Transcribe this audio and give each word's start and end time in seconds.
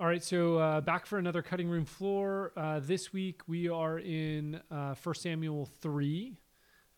All 0.00 0.06
right, 0.06 0.22
so 0.22 0.58
uh, 0.58 0.80
back 0.80 1.06
for 1.06 1.18
another 1.18 1.42
cutting 1.42 1.68
room 1.68 1.84
floor. 1.84 2.52
Uh, 2.56 2.78
this 2.80 3.12
week 3.12 3.40
we 3.48 3.68
are 3.68 3.98
in 3.98 4.60
uh, 4.70 4.94
1 5.02 5.14
Samuel 5.16 5.66
3. 5.80 6.36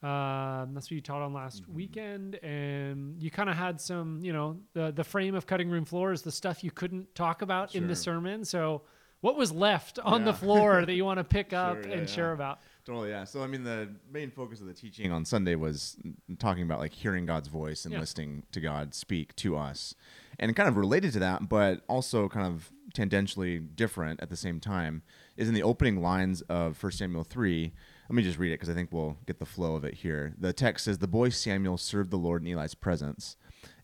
Um, 0.02 0.74
that's 0.74 0.86
what 0.86 0.90
you 0.92 1.00
taught 1.00 1.22
on 1.22 1.32
last 1.32 1.62
Mm-hmm. 1.62 1.74
weekend. 1.74 2.34
And 2.36 3.22
you 3.22 3.30
kind 3.30 3.48
of 3.48 3.56
had 3.56 3.80
some, 3.80 4.20
you 4.22 4.34
know, 4.34 4.58
the, 4.74 4.92
the 4.92 5.04
frame 5.04 5.34
of 5.34 5.46
cutting 5.46 5.70
room 5.70 5.86
floor 5.86 6.12
is 6.12 6.20
the 6.22 6.30
stuff 6.32 6.62
you 6.62 6.70
couldn't 6.70 7.14
talk 7.14 7.40
about 7.40 7.74
in 7.74 7.86
the 7.86 7.96
sermon. 7.96 8.44
So, 8.44 8.82
what 9.22 9.36
was 9.36 9.52
left 9.52 9.98
on 9.98 10.24
the 10.24 10.32
floor 10.32 10.86
that 10.86 10.94
you 10.94 11.04
want 11.06 11.18
to 11.18 11.24
pick 11.24 11.52
up 11.52 11.84
Sure, 11.84 11.92
yeah, 11.92 11.96
and 11.98 12.08
share 12.08 12.32
about? 12.32 12.60
Totally, 12.86 13.10
yeah. 13.10 13.24
So 13.24 13.42
I 13.42 13.46
mean, 13.46 13.64
the 13.64 13.90
main 14.10 14.30
focus 14.30 14.60
of 14.62 14.66
the 14.66 14.72
teaching 14.72 15.12
on 15.12 15.26
Sunday 15.26 15.54
was 15.56 15.98
talking 16.38 16.62
about 16.62 16.78
like 16.80 16.92
hearing 16.94 17.26
God's 17.26 17.48
voice 17.48 17.84
and 17.84 17.92
Yeah. 17.94 18.00
listening 18.00 18.44
to 18.52 18.60
God 18.62 18.94
speak 18.94 19.36
to 19.36 19.58
us, 19.58 19.94
and 20.40 20.56
kind 20.56 20.68
of 20.68 20.76
related 20.76 21.12
to 21.12 21.20
that, 21.20 21.48
but 21.48 21.82
also 21.88 22.28
kind 22.28 22.46
of 22.46 22.72
tangentially 22.92 23.64
different 23.76 24.20
at 24.20 24.30
the 24.30 24.36
same 24.36 24.58
time, 24.58 25.02
is 25.36 25.46
in 25.46 25.54
the 25.54 25.62
opening 25.62 26.02
lines 26.02 26.40
of 26.42 26.82
1 26.82 26.92
Samuel 26.92 27.22
three. 27.22 27.72
Let 28.08 28.16
me 28.16 28.24
just 28.24 28.38
read 28.38 28.50
it 28.50 28.54
because 28.54 28.68
I 28.68 28.74
think 28.74 28.90
we'll 28.90 29.18
get 29.26 29.38
the 29.38 29.46
flow 29.46 29.76
of 29.76 29.84
it 29.84 29.94
here. 29.94 30.34
The 30.36 30.52
text 30.52 30.86
says, 30.86 30.98
"The 30.98 31.06
boy 31.06 31.28
Samuel 31.28 31.76
served 31.76 32.10
the 32.10 32.18
Lord 32.18 32.42
in 32.42 32.48
Eli's 32.48 32.74
presence. 32.74 33.36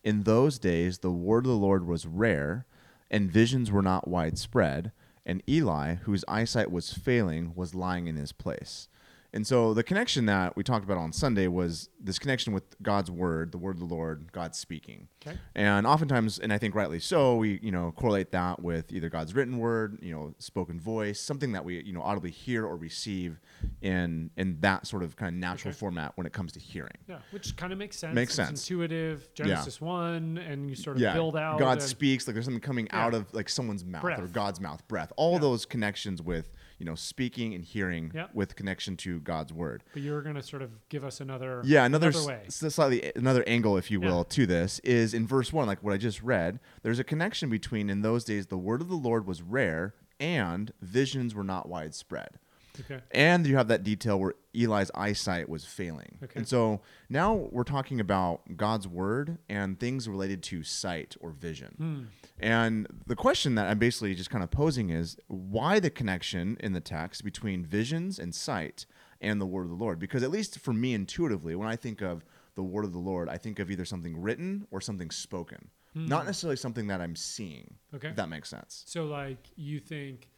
In 0.02 0.24
those 0.24 0.59
days, 0.59 0.98
the 0.98 1.12
word 1.12 1.45
of 1.45 1.51
the 1.51 1.56
Lord 1.56 1.87
was 1.87 2.06
rare, 2.06 2.66
and 3.09 3.30
visions 3.30 3.70
were 3.70 3.82
not 3.82 4.09
widespread." 4.09 4.91
and 5.27 5.43
Eli, 5.48 5.96
whose 5.96 6.24
eyesight 6.29 6.70
was 6.70 6.93
failing, 6.93 7.52
was 7.54 7.74
lying 7.74 8.07
in 8.07 8.15
his 8.15 8.32
place. 8.32 8.88
And 9.36 9.46
so 9.46 9.74
the 9.74 9.82
connection 9.82 10.24
that 10.26 10.56
we 10.56 10.62
talked 10.64 10.82
about 10.86 10.96
on 10.96 11.12
Sunday 11.12 11.46
was 11.46 11.90
this 12.00 12.18
connection 12.18 12.54
with 12.54 12.64
God's 12.82 13.10
word, 13.10 13.52
the 13.52 13.59
word 13.59 13.76
of 13.76 13.80
the 13.86 13.95
Lord, 13.95 14.32
God 14.32 14.54
speaking. 14.54 15.09
Okay. 15.26 15.36
And 15.54 15.86
oftentimes, 15.86 16.38
and 16.38 16.54
I 16.54 16.59
think 16.59 16.74
rightly 16.74 17.00
so, 17.00 17.36
we 17.36 17.60
you 17.62 17.70
know 17.70 17.92
correlate 17.92 18.32
that 18.32 18.62
with 18.62 18.90
either 18.95 19.10
God's 19.10 19.34
written 19.34 19.59
word, 19.59 19.98
you 20.00 20.10
know, 20.14 20.34
spoken 20.38 20.80
voice, 20.80 21.20
something 21.20 21.52
that 21.52 21.66
we 21.66 21.82
you 21.82 21.92
know 21.92 22.00
audibly 22.00 22.30
hear 22.30 22.65
or 22.65 22.76
receive 22.78 23.38
in 23.82 24.30
in 24.38 24.59
that 24.60 24.87
sort 24.87 25.02
of 25.02 25.16
kind 25.16 25.28
of 25.28 25.34
natural 25.38 25.71
Okay. 25.71 25.78
format 25.80 26.12
when 26.15 26.26
it 26.26 26.32
comes 26.32 26.52
to 26.52 26.60
hearing. 26.60 26.96
Yeah, 27.06 27.18
which 27.30 27.56
kind 27.56 27.74
of 27.74 27.78
makes 27.78 27.98
sense. 27.98 28.15
Makes 28.15 28.30
It's 28.30 28.37
sense. 28.37 28.62
intuitive. 28.71 29.28
Genesis 29.34 29.82
1, 29.82 30.38
and 30.38 30.71
you 30.71 30.76
sort 30.76 30.96
of 30.96 31.02
yeah, 31.02 31.12
build 31.12 31.37
out. 31.37 31.59
God 31.59 31.82
speaks 31.82 32.26
like 32.26 32.32
there's 32.32 32.46
something 32.46 32.60
coming 32.62 32.87
Yeah. 32.90 33.04
out 33.04 33.12
of 33.12 33.34
like 33.34 33.50
someone's 33.50 33.84
mouth 33.84 34.02
or 34.18 34.28
God's 34.28 34.60
mouth, 34.62 34.87
breath. 34.88 35.12
All 35.18 35.34
Yeah. 35.34 35.40
those 35.40 35.66
connections 35.66 36.23
with 36.23 36.50
you 36.79 36.85
know 36.87 36.95
speaking 36.95 37.55
and 37.55 37.65
hearing 37.65 38.13
Yeah. 38.15 38.27
with 38.35 38.55
connection 38.57 38.96
to 38.99 39.21
God's 39.21 39.52
word. 39.52 39.82
But 39.93 40.02
you're 40.02 40.23
going 40.23 40.35
to 40.37 40.43
sort 40.43 40.63
of 40.63 40.71
give 40.88 41.05
us 41.05 41.21
another, 41.21 41.63
Yeah, 41.65 41.85
another, 41.85 42.09
another 42.09 42.27
way. 42.27 42.43
s- 42.46 42.57
slightly 42.74 43.13
another 43.16 43.43
angle, 43.46 43.77
if 43.77 43.91
you 43.91 44.01
will, 44.01 44.18
Yeah. 44.18 44.24
to 44.30 44.46
this 44.46 44.79
is 44.80 45.15
in 45.15 45.27
verse 45.27 45.52
one, 45.52 45.66
like 45.66 45.83
what 45.83 45.95
I 45.95 45.96
just 45.96 46.23
read. 46.23 46.60
There's 46.83 46.99
a 46.99 47.05
connection 47.05 47.49
between 47.49 47.88
in 47.91 48.02
those 48.02 48.24
days 48.24 48.46
the 48.49 48.59
word 48.59 48.80
of 48.80 48.88
the 48.88 48.95
Lord 48.96 49.27
was 49.27 49.43
rare 49.43 49.95
and 50.21 50.73
visions 50.80 51.35
were 51.35 51.45
not 51.45 51.68
widespread. 51.68 52.38
Okay. 52.79 53.01
And 53.11 53.46
you 53.46 53.57
have 53.57 53.68
that 53.68 53.83
detail 53.85 54.21
where 54.21 54.35
Eli's 54.55 54.90
eyesight 54.95 55.49
was 55.49 55.65
failing. 55.65 56.18
Okay. 56.23 56.33
And 56.40 56.46
so 56.46 56.83
now 57.09 57.33
we're 57.51 57.65
talking 57.65 58.01
about 58.01 58.57
God's 58.59 58.87
word 58.87 59.38
and 59.49 59.80
things 59.80 60.07
related 60.07 60.43
to 60.45 60.63
sight 60.63 61.16
or 61.21 61.30
vision. 61.30 61.74
Hmm. 61.79 62.02
And 62.38 62.87
the 63.06 63.16
question 63.16 63.54
that 63.54 63.66
I'm 63.66 63.79
basically 63.79 64.15
just 64.15 64.31
kind 64.31 64.44
of 64.44 64.50
posing 64.50 64.91
is 64.91 65.16
why 65.28 65.81
the 65.81 65.91
connection 65.91 66.56
in 66.60 66.72
the 66.72 66.81
text 66.81 67.25
between 67.25 67.65
visions 67.65 68.19
and 68.19 68.34
sight 68.34 68.87
and 69.20 69.41
the 69.41 69.47
word 69.47 69.62
of 69.62 69.70
the 69.70 69.76
Lord? 69.76 69.98
Because 69.98 70.22
at 70.22 70.31
least 70.31 70.59
for 70.59 70.72
me 70.72 70.93
intuitively, 70.93 71.54
when 71.54 71.69
I 71.69 71.76
think 71.76 72.03
of 72.03 72.25
the 72.54 72.62
word 72.62 72.84
of 72.84 72.93
the 72.93 72.98
Lord, 72.98 73.28
I 73.28 73.38
think 73.38 73.59
of 73.59 73.70
either 73.70 73.84
something 73.84 74.20
written 74.20 74.66
or 74.70 74.81
something 74.81 75.10
spoken, 75.10 75.70
not 75.94 76.26
necessarily 76.26 76.56
something 76.56 76.88
that 76.88 77.00
I'm 77.00 77.16
seeing. 77.16 77.76
Hmm. 77.91 77.97
Okay. 77.97 78.09
If 78.09 78.16
that 78.16 78.28
makes 78.28 78.50
sense. 78.50 78.84
So, 78.87 79.06
like, 79.06 79.48
you 79.56 79.81
think, 79.81 80.28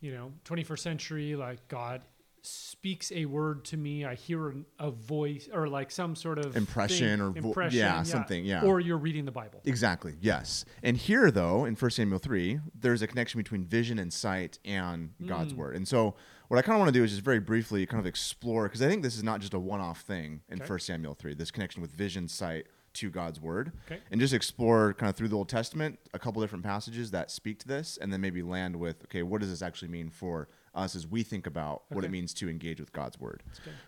you 0.00 0.12
know, 0.12 0.32
21st 0.44 0.78
century, 0.78 1.36
like, 1.36 1.66
God 1.68 2.02
speaks 2.46 3.12
a 3.12 3.26
word 3.26 3.64
to 3.66 3.76
me. 3.76 4.04
I 4.04 4.14
hear 4.14 4.48
an- 4.50 4.66
a 4.78 4.90
voice 4.90 5.48
or 5.52 5.68
like 5.68 5.90
some 5.90 6.16
sort 6.16 6.38
of 6.38 6.56
Impression 6.56 7.18
thing- 7.18 7.20
or 7.20 7.30
vo- 7.30 7.48
impression. 7.48 7.78
yeah, 7.78 8.02
something, 8.02 8.44
yeah. 8.44 8.62
Or 8.62 8.80
you're 8.80 8.98
reading 8.98 9.24
the 9.24 9.32
Bible. 9.32 9.60
Exactly. 9.64 10.16
Yes. 10.20 10.64
And 10.82 10.96
here, 10.96 11.30
though, 11.30 11.64
in 11.64 11.76
1 11.76 11.90
Samuel 11.92 12.18
3, 12.18 12.60
there's 12.74 13.02
a 13.02 13.06
connection 13.06 13.38
between 13.38 13.64
vision 13.64 13.98
and 13.98 14.12
sight 14.12 14.58
and 14.64 15.10
hmm. 15.18 15.26
God's 15.26 15.54
word. 15.54 15.76
And 15.76 15.86
so, 15.86 16.14
what 16.48 16.58
I 16.58 16.62
kind 16.62 16.74
of 16.74 16.80
want 16.80 16.92
to 16.92 16.98
do 16.98 17.04
is 17.04 17.12
just 17.12 17.22
very 17.22 17.38
briefly 17.38 17.86
kind 17.86 18.00
of 18.00 18.06
explore, 18.06 18.64
because 18.64 18.82
I 18.82 18.88
think 18.88 19.02
this 19.02 19.16
is 19.16 19.22
not 19.22 19.40
just 19.40 19.54
a 19.54 19.58
one 19.58 19.80
off 19.80 20.00
thing 20.00 20.40
in 20.48 20.60
Okay. 20.60 20.68
1 20.68 20.80
Samuel 20.80 21.14
3, 21.14 21.34
this 21.34 21.50
connection 21.50 21.80
with 21.80 21.92
vision, 21.92 22.26
sight 22.26 22.66
to 22.94 23.08
God's 23.08 23.40
word. 23.40 23.72
Okay. 23.86 24.00
And 24.10 24.20
just 24.20 24.34
explore 24.34 24.94
kind 24.94 25.08
of 25.08 25.14
through 25.16 25.28
the 25.28 25.36
Old 25.36 25.48
Testament 25.48 26.00
a 26.12 26.18
couple 26.18 26.42
different 26.42 26.64
passages 26.64 27.12
that 27.12 27.30
speak 27.30 27.60
to 27.60 27.68
this, 27.68 27.98
and 28.00 28.12
then 28.12 28.20
maybe 28.20 28.42
land 28.42 28.74
with, 28.76 29.04
okay, 29.04 29.22
what 29.22 29.40
does 29.40 29.50
this 29.50 29.62
actually 29.62 29.88
mean 29.88 30.10
for 30.10 30.48
us 30.74 30.94
as 30.94 31.06
we 31.06 31.22
think 31.22 31.46
about 31.46 31.82
what 31.88 32.04
it 32.04 32.10
means 32.10 32.32
to 32.34 32.48
engage 32.48 32.80
with 32.80 32.92
God's 32.92 33.18
word? 33.18 33.42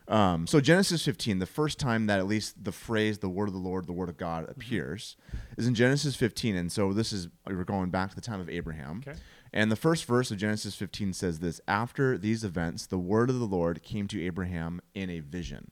Um, 0.09 0.47
so 0.47 0.61
Genesis 0.61 1.05
15, 1.05 1.39
the 1.39 1.47
first 1.47 1.79
time 1.79 2.07
that 2.07 2.19
at 2.19 2.27
least 2.27 2.65
the 2.65 2.73
phrase 2.73 3.19
"the 3.19 3.29
word 3.29 3.49
of 3.49 3.55
the 3.55 3.61
Lord," 3.61 3.87
the 3.87 3.93
word 3.93 4.09
of 4.09 4.17
God 4.17 4.49
appears, 4.49 5.17
is 5.57 5.67
in 5.67 5.75
Genesis 5.75 6.17
15, 6.17 6.57
and 6.57 6.73
so 6.73 6.93
this 6.93 7.13
is 7.13 7.29
we're 7.47 7.65
going 7.65 7.91
back 7.91 8.11
to 8.11 8.15
the 8.15 8.21
time 8.21 8.41
of 8.41 8.49
Abraham. 8.49 9.03
Okay. 9.07 9.19
And 9.53 9.71
the 9.71 9.77
first 9.77 10.07
verse 10.07 10.31
of 10.31 10.39
Genesis 10.39 10.75
15 10.75 11.13
says 11.13 11.41
this: 11.41 11.61
After 11.69 12.17
these 12.17 12.45
events, 12.45 12.87
the 12.87 12.99
word 12.99 13.31
of 13.31 13.39
the 13.39 13.47
Lord 13.47 13.83
came 13.83 14.09
to 14.09 14.23
Abraham 14.23 14.81
in 14.95 15.11
a 15.11 15.21
vision. 15.21 15.71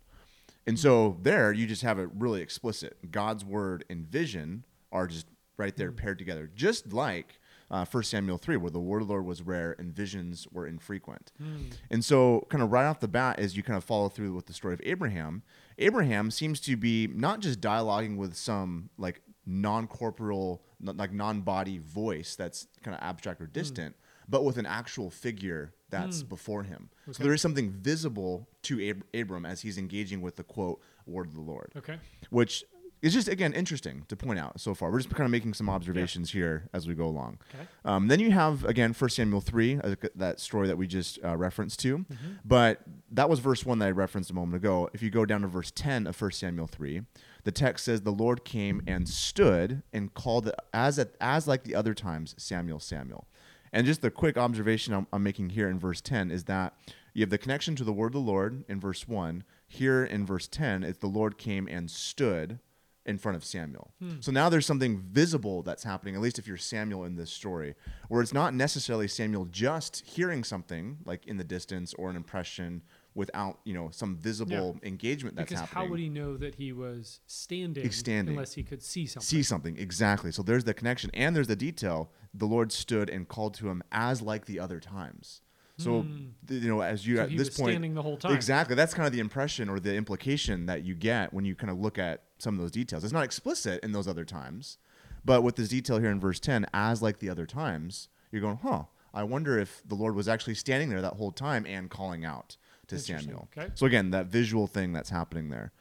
And 0.66 0.78
so 0.78 1.18
there, 1.22 1.52
you 1.52 1.66
just 1.66 1.82
have 1.82 1.98
it 1.98 2.10
really 2.14 2.42
explicit. 2.42 3.10
God's 3.10 3.44
word 3.44 3.84
and 3.88 4.06
vision 4.06 4.64
are 4.92 5.06
just 5.06 5.26
right 5.56 5.74
there 5.76 5.92
paired 5.92 6.18
together, 6.18 6.50
just 6.54 6.92
like 6.92 7.40
uh, 7.70 7.84
1 7.84 8.02
Samuel 8.02 8.38
3, 8.38 8.56
where 8.56 8.70
the 8.70 8.80
word 8.80 9.02
of 9.02 9.08
the 9.08 9.14
Lord 9.14 9.26
was 9.26 9.42
rare 9.42 9.76
and 9.78 9.92
visions 9.92 10.46
were 10.50 10.66
infrequent. 10.66 11.32
Hmm. 11.38 11.68
And 11.90 12.04
so, 12.04 12.46
kind 12.48 12.62
of 12.62 12.72
right 12.72 12.86
off 12.86 13.00
the 13.00 13.08
bat, 13.08 13.38
as 13.38 13.56
you 13.56 13.62
kind 13.62 13.76
of 13.76 13.84
follow 13.84 14.08
through 14.08 14.34
with 14.34 14.46
the 14.46 14.52
story 14.52 14.74
of 14.74 14.80
Abraham, 14.84 15.42
Abraham 15.78 16.30
seems 16.30 16.60
to 16.60 16.76
be 16.76 17.06
not 17.06 17.40
just 17.40 17.60
dialoguing 17.60 18.16
with 18.16 18.36
some 18.36 18.90
like 18.98 19.20
non 19.46 19.86
corporeal, 19.86 20.62
like 20.80 21.12
non 21.12 21.42
body 21.42 21.78
voice 21.78 22.34
that's 22.34 22.66
kind 22.82 22.94
of 22.94 23.02
abstract 23.02 23.40
or 23.40 23.46
hmm. 23.46 23.52
distant, 23.52 23.96
but 24.28 24.44
with 24.44 24.58
an 24.58 24.66
actual 24.66 25.10
figure 25.10 25.72
that's 25.90 26.22
hmm. 26.22 26.28
before 26.28 26.62
him. 26.64 26.88
So 27.12 27.22
there 27.22 27.32
is 27.32 27.42
something 27.42 27.70
visible 27.70 28.48
to 28.62 28.88
Ab- 28.88 29.04
Abram 29.14 29.44
as 29.44 29.60
he's 29.60 29.78
engaging 29.78 30.20
with 30.20 30.36
the 30.36 30.44
quote, 30.44 30.80
word 31.06 31.26
of 31.26 31.34
the 31.34 31.40
Lord 31.40 31.72
Okay. 31.76 31.96
which 32.30 32.64
is 33.02 33.12
just 33.14 33.28
again 33.28 33.52
interesting 33.52 34.04
to 34.08 34.16
point 34.16 34.38
out 34.38 34.60
so 34.60 34.74
far. 34.74 34.90
We're 34.90 34.98
just 34.98 35.10
kind 35.10 35.24
of 35.24 35.30
making 35.30 35.54
some 35.54 35.70
observations 35.70 36.32
here 36.32 36.68
as 36.72 36.86
we 36.86 36.94
go 36.94 37.06
along. 37.06 37.38
Okay. 37.54 37.66
Um, 37.84 38.08
then 38.08 38.20
you 38.20 38.30
have 38.30 38.64
again 38.64 38.92
1 38.92 39.10
Samuel 39.10 39.40
three, 39.40 39.78
uh, 39.82 39.94
that 40.14 40.38
story 40.40 40.68
that 40.68 40.76
we 40.76 40.86
just 40.86 41.18
uh, 41.24 41.36
referenced 41.36 41.80
to, 41.80 41.98
Mm-hmm. 41.98 42.32
but 42.44 42.80
that 43.12 43.28
was 43.30 43.38
verse 43.38 43.64
one 43.64 43.78
that 43.80 43.86
I 43.86 43.90
referenced 43.90 44.30
a 44.30 44.34
moment 44.34 44.56
ago. 44.56 44.88
If 44.92 45.02
you 45.02 45.10
go 45.10 45.24
down 45.24 45.40
to 45.42 45.46
verse 45.48 45.70
ten 45.70 46.06
of 46.06 46.20
1 46.20 46.30
Samuel 46.32 46.66
three, 46.66 47.02
the 47.44 47.52
text 47.52 47.84
says 47.86 48.02
the 48.02 48.10
Lord 48.12 48.44
came 48.44 48.82
and 48.86 49.08
stood 49.08 49.82
and 49.92 50.12
called 50.14 50.50
as 50.74 50.98
at, 50.98 51.14
as 51.20 51.48
like 51.48 51.64
the 51.64 51.74
other 51.74 51.94
times 51.94 52.34
Samuel 52.38 52.80
Samuel. 52.80 53.26
And 53.72 53.86
just 53.86 54.02
the 54.02 54.10
quick 54.10 54.36
observation 54.36 54.92
I'm, 54.92 55.06
I'm 55.12 55.22
making 55.22 55.50
here 55.50 55.68
in 55.68 55.78
verse 55.78 56.00
10 56.00 56.30
is 56.30 56.44
that 56.44 56.74
you 57.14 57.22
have 57.22 57.30
the 57.30 57.38
connection 57.38 57.76
to 57.76 57.84
the 57.84 57.92
word 57.92 58.08
of 58.08 58.12
the 58.12 58.18
Lord 58.20 58.64
in 58.68 58.78
verse 58.80 59.06
1. 59.08 59.44
Here 59.66 60.04
in 60.04 60.26
verse 60.26 60.48
10, 60.48 60.82
it's 60.82 60.98
the 60.98 61.06
Lord 61.06 61.38
came 61.38 61.68
and 61.68 61.88
stood 61.90 62.58
in 63.06 63.18
front 63.18 63.36
of 63.36 63.44
Samuel. 63.44 63.92
Hmm. 64.00 64.20
So 64.20 64.30
now 64.30 64.48
there's 64.48 64.66
something 64.66 64.98
visible 65.10 65.62
that's 65.62 65.84
happening, 65.84 66.14
at 66.14 66.20
least 66.20 66.38
if 66.38 66.46
you're 66.46 66.56
Samuel 66.56 67.04
in 67.04 67.16
this 67.16 67.30
story, 67.30 67.74
where 68.08 68.20
it's 68.22 68.32
not 68.34 68.54
necessarily 68.54 69.08
Samuel 69.08 69.46
just 69.46 70.04
hearing 70.06 70.44
something 70.44 70.98
like 71.04 71.26
in 71.26 71.36
the 71.38 71.44
distance 71.44 71.94
or 71.94 72.10
an 72.10 72.16
impression 72.16 72.82
without, 73.14 73.58
you 73.64 73.74
know, 73.74 73.88
some 73.90 74.16
visible 74.16 74.78
engagement 74.84 75.34
that's 75.34 75.48
Because 75.50 75.60
happening 75.68 75.84
how 75.84 75.90
would 75.90 75.98
he 75.98 76.08
know 76.08 76.36
that 76.36 76.54
he 76.54 76.72
was 76.72 77.20
standing, 77.26 77.82
He's 77.82 77.96
standing. 77.96 78.34
unless 78.34 78.52
he 78.54 78.62
could 78.62 78.82
see 78.82 79.06
something? 79.06 79.26
see 79.26 79.42
something 79.42 79.76
exactly 79.78 80.30
so 80.30 80.42
there's 80.42 80.62
the 80.64 80.74
connection 80.74 81.10
and 81.12 81.34
there's 81.34 81.48
the 81.48 81.56
detail 81.56 82.12
the 82.32 82.46
lord 82.46 82.70
stood 82.70 83.10
and 83.10 83.26
called 83.26 83.54
to 83.54 83.68
him 83.68 83.82
as 83.90 84.22
like 84.22 84.44
the 84.46 84.60
other 84.60 84.78
times 84.78 85.40
so 85.80 86.04
th- 86.48 86.62
you 86.62 86.68
know 86.68 86.80
as 86.82 87.06
you. 87.06 87.16
So 87.16 87.22
at 87.22 87.36
this 87.36 87.50
point 87.50 87.72
standing 87.72 87.94
the 87.94 88.02
whole 88.02 88.16
time. 88.16 88.34
exactly 88.34 88.74
that's 88.76 88.94
kind 88.94 89.06
of 89.06 89.12
the 89.12 89.20
impression 89.20 89.68
or 89.68 89.80
the 89.80 89.94
implication 89.94 90.66
that 90.66 90.84
you 90.84 90.94
get 90.94 91.32
when 91.32 91.44
you 91.44 91.54
kind 91.54 91.70
of 91.70 91.78
look 91.80 91.98
at 91.98 92.22
some 92.38 92.54
of 92.54 92.60
those 92.60 92.70
details 92.70 93.04
it's 93.04 93.12
not 93.12 93.24
explicit 93.24 93.82
in 93.84 93.92
those 93.92 94.06
other 94.08 94.24
times 94.24 94.78
but 95.24 95.42
with 95.42 95.56
this 95.56 95.68
detail 95.68 95.98
here 95.98 96.10
in 96.10 96.18
verse 96.20 96.40
10 96.40 96.66
as 96.72 97.02
like 97.02 97.18
the 97.18 97.28
other 97.28 97.46
times 97.46 98.08
you're 98.32 98.40
going 98.42 98.58
huh 98.62 98.82
i 99.12 99.22
wonder 99.22 99.58
if 99.58 99.82
the 99.86 99.94
lord 99.94 100.14
was 100.14 100.28
actually 100.28 100.54
standing 100.54 100.88
there 100.88 101.02
that 101.02 101.14
whole 101.14 101.32
time 101.32 101.64
and 101.66 101.90
calling 101.90 102.24
out 102.24 102.56
to 102.86 102.98
samuel 102.98 103.48
Okay. 103.56 103.70
so 103.74 103.84
again 103.86 104.10
that 104.10 104.26
visual 104.26 104.66
thing 104.66 104.92
that's 104.92 105.10
happening 105.10 105.50
there 105.50 105.72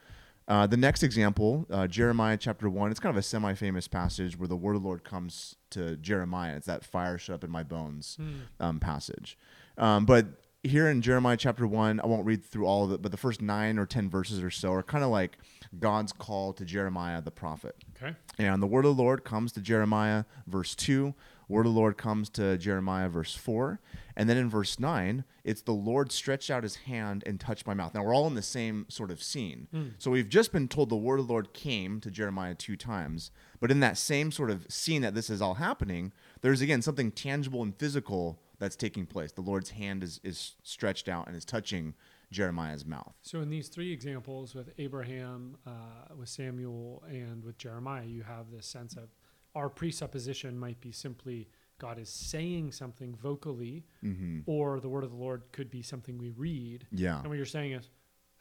uh, 0.47 0.65
the 0.65 0.75
next 0.77 1.03
example, 1.03 1.67
uh, 1.69 1.85
Jeremiah 1.85 2.35
chapter 2.35 2.67
1, 2.67 2.89
it's 2.89 2.99
kind 2.99 3.11
of 3.15 3.17
a 3.19 3.21
semi 3.21 3.53
famous 3.53 3.87
passage 3.87 4.35
where 4.35 4.47
the 4.47 4.55
word 4.55 4.75
of 4.75 4.81
the 4.81 4.87
Lord 4.87 5.03
comes 5.03 5.55
to 5.69 5.95
Jeremiah. 5.97 6.55
It's 6.55 6.65
that 6.65 6.83
fire 6.83 7.19
shut 7.19 7.35
up 7.35 7.43
in 7.43 7.51
my 7.51 7.61
bones 7.61 8.17
Hmm. 8.19 8.29
um, 8.59 8.79
passage. 8.79 9.37
Um, 9.79 10.05
but 10.05 10.27
here 10.61 10.89
in 10.89 11.01
Jeremiah 11.01 11.37
chapter 11.37 11.65
1, 11.65 12.01
I 12.01 12.05
won't 12.05 12.25
read 12.25 12.43
through 12.43 12.65
all 12.65 12.83
of 12.83 12.91
it, 12.91 13.01
but 13.01 13.11
the 13.11 13.17
first 13.17 13.41
nine 13.41 13.79
or 13.79 13.85
10 13.85 14.09
verses 14.09 14.43
or 14.43 14.51
so 14.51 14.73
are 14.73 14.83
kind 14.83 15.03
of 15.03 15.09
like 15.09 15.37
God's 15.79 16.11
call 16.11 16.53
to 16.53 16.65
Jeremiah 16.65 17.21
the 17.21 17.31
prophet. 17.31 17.75
Okay. 17.95 18.15
And 18.37 18.61
the 18.61 18.67
word 18.67 18.85
of 18.85 18.95
the 18.95 19.01
Lord 19.01 19.23
comes 19.23 19.51
to 19.53 19.61
Jeremiah, 19.61 20.25
verse 20.45 20.75
2 20.75 21.13
word 21.49 21.65
of 21.65 21.73
the 21.73 21.79
Lord 21.79 21.97
comes 21.97 22.29
to 22.29 22.57
Jeremiah, 22.57 23.09
verse 23.09 23.35
4. 23.35 23.81
And 24.15 24.29
then 24.29 24.37
in 24.37 24.49
verse 24.49 24.79
9, 24.79 25.23
it's 25.43 25.63
the 25.63 25.73
Lord 25.73 26.11
stretched 26.11 26.51
out 26.51 26.63
his 26.63 26.75
hand 26.75 27.23
and 27.25 27.39
touched 27.39 27.65
my 27.65 27.73
mouth. 27.73 27.93
Now, 27.93 28.03
we're 28.03 28.13
all 28.13 28.27
in 28.27 28.35
the 28.35 28.41
same 28.41 28.85
sort 28.87 29.11
of 29.11 29.21
scene. 29.21 29.67
So 29.97 30.11
we've 30.11 30.29
just 30.29 30.53
been 30.53 30.67
told 30.67 30.89
the 30.89 30.95
word 30.95 31.19
of 31.19 31.27
the 31.27 31.33
Lord 31.33 31.53
came 31.53 31.99
to 32.01 32.11
Jeremiah 32.11 32.53
two 32.53 32.75
times. 32.75 33.31
But 33.59 33.71
in 33.71 33.79
that 33.79 33.97
same 33.97 34.31
sort 34.31 34.51
of 34.51 34.67
scene 34.69 35.01
that 35.01 35.15
this 35.15 35.29
is 35.29 35.41
all 35.41 35.55
happening, 35.55 36.13
there's 36.41 36.61
again 36.61 36.81
something 36.81 37.11
tangible 37.11 37.63
and 37.63 37.75
physical 37.75 38.39
that's 38.59 38.75
taking 38.75 39.05
place. 39.05 39.31
The 39.31 39.41
Lord's 39.41 39.71
hand 39.71 40.03
is, 40.03 40.19
is 40.23 40.55
stretched 40.63 41.07
out 41.09 41.27
and 41.27 41.35
is 41.35 41.45
touching 41.45 41.95
Jeremiah's 42.31 42.85
mouth. 42.85 43.13
So 43.21 43.39
in 43.41 43.49
these 43.49 43.69
three 43.69 43.91
examples 43.91 44.53
with 44.53 44.69
Abraham, 44.77 45.57
uh, 45.65 46.13
with 46.15 46.29
Samuel, 46.29 47.03
and 47.07 47.43
with 47.43 47.57
Jeremiah, 47.57 48.05
you 48.05 48.23
have 48.23 48.51
this 48.51 48.67
sense 48.67 48.95
of 48.95 49.09
our 49.55 49.69
presupposition 49.69 50.57
might 50.59 50.79
be 50.79 50.91
simply 50.91 51.49
God 51.79 51.97
is 51.97 52.09
saying 52.09 52.73
something 52.73 53.15
vocally, 53.15 53.85
Mm-hmm. 54.03 54.39
or 54.45 54.79
the 54.81 54.89
word 54.89 55.03
of 55.05 55.11
the 55.11 55.15
Lord 55.17 55.43
could 55.53 55.71
be 55.71 55.81
something 55.81 56.17
we 56.17 56.29
read. 56.31 56.85
Yeah. 56.91 57.19
And 57.19 57.29
what 57.29 57.37
you're 57.37 57.45
saying 57.45 57.71
is, 57.71 57.89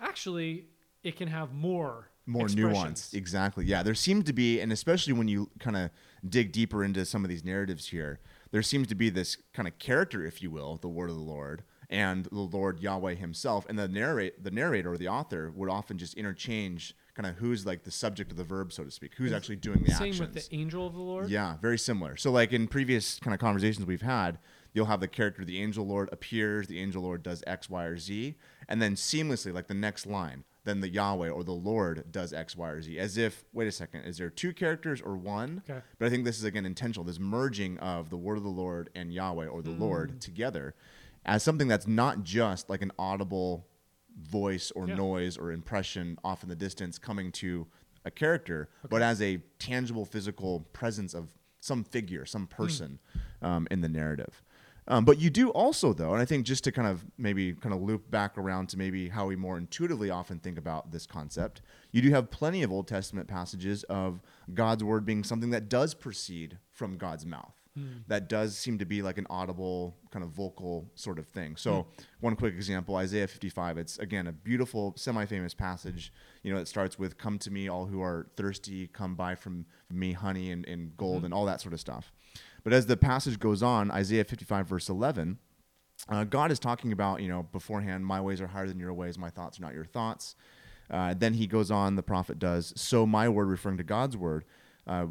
actually, 0.01 0.67
it 1.03 1.17
can 1.17 1.29
have 1.29 1.53
more 1.53 2.11
more 2.27 2.47
nuance 2.49 3.15
exactly 3.15 3.65
yeah 3.65 3.83
there 3.83 3.95
seems 3.95 4.23
to 4.25 4.35
be 4.35 4.61
and 4.61 4.71
especially 4.71 5.15
when 5.15 5.27
you 5.29 5.49
kind 5.61 5.79
of 5.79 5.89
dig 6.29 6.53
deeper 6.53 6.85
into 6.85 7.03
some 7.07 7.25
of 7.25 7.31
these 7.31 7.43
narratives 7.43 7.87
here 7.87 8.21
there 8.51 8.63
seems 8.63 8.87
to 8.89 8.95
be 8.95 9.11
this 9.11 9.37
kind 9.53 9.69
of 9.69 9.79
character 9.79 10.25
if 10.25 10.43
you 10.43 10.51
will 10.51 10.77
the 10.77 10.89
word 10.89 11.11
of 11.11 11.17
the 11.17 11.23
lord 11.23 11.63
and 11.91 12.27
the 12.27 12.39
lord 12.39 12.81
yahweh 12.81 13.15
himself 13.15 13.67
and 13.69 13.79
the 13.79 13.89
narrate 13.89 14.43
the 14.43 14.51
narrator 14.51 14.93
or 14.93 14.97
the 14.99 15.09
author 15.09 15.51
would 15.55 15.71
often 15.71 15.97
just 15.99 16.15
interchange 16.15 16.95
kind 17.15 17.27
of 17.27 17.37
who's 17.37 17.67
like 17.67 17.83
the 17.83 17.91
subject 17.91 18.31
of 18.31 18.37
the 18.37 18.45
verb 18.45 18.73
so 18.73 18.85
to 18.85 18.91
speak 18.91 19.13
who's 19.17 19.33
actually 19.33 19.57
doing 19.57 19.83
the 19.83 19.91
Same 19.93 20.09
actions 20.09 20.21
with 20.21 20.35
the 20.35 20.55
angel 20.55 20.87
of 20.87 20.95
the 20.95 21.01
Lord. 21.01 21.29
yeah, 21.31 21.57
very 21.61 21.79
similar. 21.79 22.17
So, 22.17 22.31
like 22.31 22.53
in 22.53 22.69
previous 22.69 23.19
kind 23.19 23.35
of 23.35 23.41
conversations 23.41 23.85
we've 23.87 24.03
had, 24.03 24.39
you'll 24.73 24.87
have 24.87 25.01
the 25.01 25.09
character, 25.09 25.45
the 25.45 25.61
angel 25.61 25.85
Lord 25.85 26.09
appears, 26.13 26.69
the 26.69 26.79
angel 26.79 27.03
Lord 27.03 27.25
does 27.25 27.43
X, 27.45 27.69
Y, 27.69 27.85
or 27.85 27.99
Z, 27.99 28.37
and 28.69 28.81
then 28.81 28.95
seamlessly, 28.95 29.53
like 29.53 29.67
the 29.67 29.75
next 29.75 30.07
line, 30.07 30.45
then 30.69 30.81
the 30.81 30.89
Yahweh 30.89 31.31
or 31.31 31.43
the 31.43 31.53
Lord 31.53 32.05
does 32.13 32.33
X, 32.33 32.55
Y, 32.57 32.69
or 32.69 32.83
Z, 32.83 32.99
as 32.99 33.17
if, 33.17 33.45
wait 33.53 33.67
a 33.69 33.73
second, 33.73 34.03
is 34.03 34.19
there 34.19 34.31
two 34.31 34.53
characters 34.53 35.01
or 35.01 35.17
one? 35.17 35.63
Okay. 35.69 35.81
But 35.99 36.07
I 36.07 36.11
think 36.11 36.25
this 36.25 36.37
is 36.39 36.45
again 36.45 36.67
intentional, 36.67 37.05
this 37.05 37.19
merging 37.19 37.79
of 37.79 38.11
the 38.11 38.17
word 38.17 38.37
of 38.37 38.45
the 38.45 38.51
Lord 38.51 38.91
and 38.95 39.13
Yahweh 39.13 39.47
or 39.47 39.63
the 39.63 39.71
Mm. 39.71 39.81
Lord 39.81 40.21
together 40.21 40.75
as 41.25 41.43
something 41.43 41.69
that's 41.69 41.87
not 41.87 42.23
just 42.23 42.69
like 42.71 42.83
an 42.83 42.93
audible 42.99 43.67
voice 44.21 44.71
or 44.73 44.87
Yeah. 44.89 44.95
noise 44.97 45.37
or 45.39 45.53
impression 45.53 46.19
off 46.25 46.43
in 46.43 46.49
the 46.49 46.57
distance 46.57 46.99
coming 46.99 47.31
to 47.33 47.67
a 48.05 48.11
character, 48.11 48.69
but 48.89 49.03
as 49.03 49.21
a 49.23 49.39
tangible 49.59 50.05
physical 50.05 50.61
presence 50.73 51.15
of 51.15 51.35
some 51.61 51.85
figure, 51.85 52.25
some 52.25 52.47
person 52.47 52.99
um, 53.43 53.67
in 53.71 53.81
the 53.81 53.89
narrative. 53.89 54.43
Um, 54.91 55.05
but 55.05 55.21
you 55.21 55.29
do 55.29 55.51
also, 55.51 55.93
though, 55.93 56.13
and 56.15 56.23
I 56.23 56.25
think 56.25 56.47
just 56.47 56.65
to 56.65 56.73
kind 56.73 56.89
of 56.89 57.05
maybe 57.19 57.53
kind 57.53 57.75
of 57.75 57.83
loop 57.83 58.11
back 58.11 58.39
around 58.39 58.71
to 58.71 58.79
maybe 58.79 59.11
how 59.11 59.27
we 59.27 59.37
more 59.37 59.59
intuitively 59.59 60.09
often 60.11 60.39
think 60.39 60.59
about 60.59 60.91
this 60.91 61.07
concept, 61.07 61.61
you 61.93 62.01
do 62.01 62.11
have 62.11 62.31
plenty 62.31 62.63
of 62.63 62.73
Old 62.73 62.89
Testament 62.89 63.29
passages 63.29 63.85
of 63.85 64.23
God's 64.55 64.83
word 64.83 65.05
being 65.05 65.25
something 65.25 65.51
that 65.51 65.69
does 65.69 65.93
proceed 65.93 66.59
from 66.73 66.97
God's 66.97 67.27
mouth. 67.27 67.55
Hmm. 67.77 67.99
That 68.07 68.31
does 68.31 68.57
seem 68.57 68.79
to 68.79 68.87
be 68.87 69.03
like 69.03 69.19
an 69.19 69.27
audible, 69.29 69.97
kind 70.11 70.25
of 70.25 70.31
vocal 70.31 70.91
sort 70.95 71.19
of 71.19 71.27
thing. 71.27 71.57
So, 71.57 71.83
hmm. 71.83 72.03
one 72.21 72.37
quick 72.37 72.55
example 72.55 72.97
Isaiah 72.97 73.29
55. 73.29 73.77
It's 73.77 73.99
again 73.99 74.27
a 74.27 74.33
beautiful, 74.33 74.95
semi 74.97 75.27
famous 75.27 75.53
passage. 75.53 76.13
You 76.43 76.55
know, 76.55 76.59
it 76.59 76.67
starts 76.67 76.99
with, 76.99 77.19
Come 77.19 77.39
to 77.41 77.51
me, 77.51 77.69
all 77.69 77.85
who 77.85 78.01
are 78.01 78.27
thirsty, 78.37 78.87
come 78.87 79.15
buy 79.17 79.35
from 79.35 79.67
me 79.91 80.13
honey 80.13 80.51
and, 80.51 80.67
and 80.67 80.97
gold 80.97 81.21
hmm. 81.21 81.27
and 81.27 81.35
all 81.35 81.45
that 81.45 81.61
sort 81.61 81.75
of 81.75 81.81
stuff. 81.81 82.11
But 82.69 82.77
as 82.77 82.85
the 82.85 82.99
passage 82.99 83.39
goes 83.41 83.63
on, 83.63 83.91
Isaiah 83.91 84.25
55, 84.25 84.67
verse 84.67 84.91
11, 84.91 85.39
uh, 86.11 86.25
God 86.25 86.53
is 86.53 86.59
talking 86.59 86.93
about, 86.93 87.23
you 87.23 87.29
know, 87.29 87.45
beforehand, 87.45 88.05
my 88.05 88.21
ways 88.21 88.43
are 88.43 88.47
higher 88.47 88.67
than 88.69 88.79
your 88.79 88.93
ways, 88.93 89.17
my 89.17 89.31
thoughts 89.31 89.59
are 89.59 89.63
not 89.63 89.73
your 89.73 89.87
thoughts. 89.87 90.35
Uh, 90.91 91.15
then 91.17 91.33
he 91.33 91.47
goes 91.47 91.71
on, 91.71 91.97
the 91.97 92.03
prophet 92.03 92.39
does, 92.39 92.75
so 92.77 93.07
my 93.07 93.27
word, 93.27 93.49
referring 93.49 93.79
to 93.79 93.85
God's 93.85 94.19
word, 94.19 94.45
uh, 94.87 95.07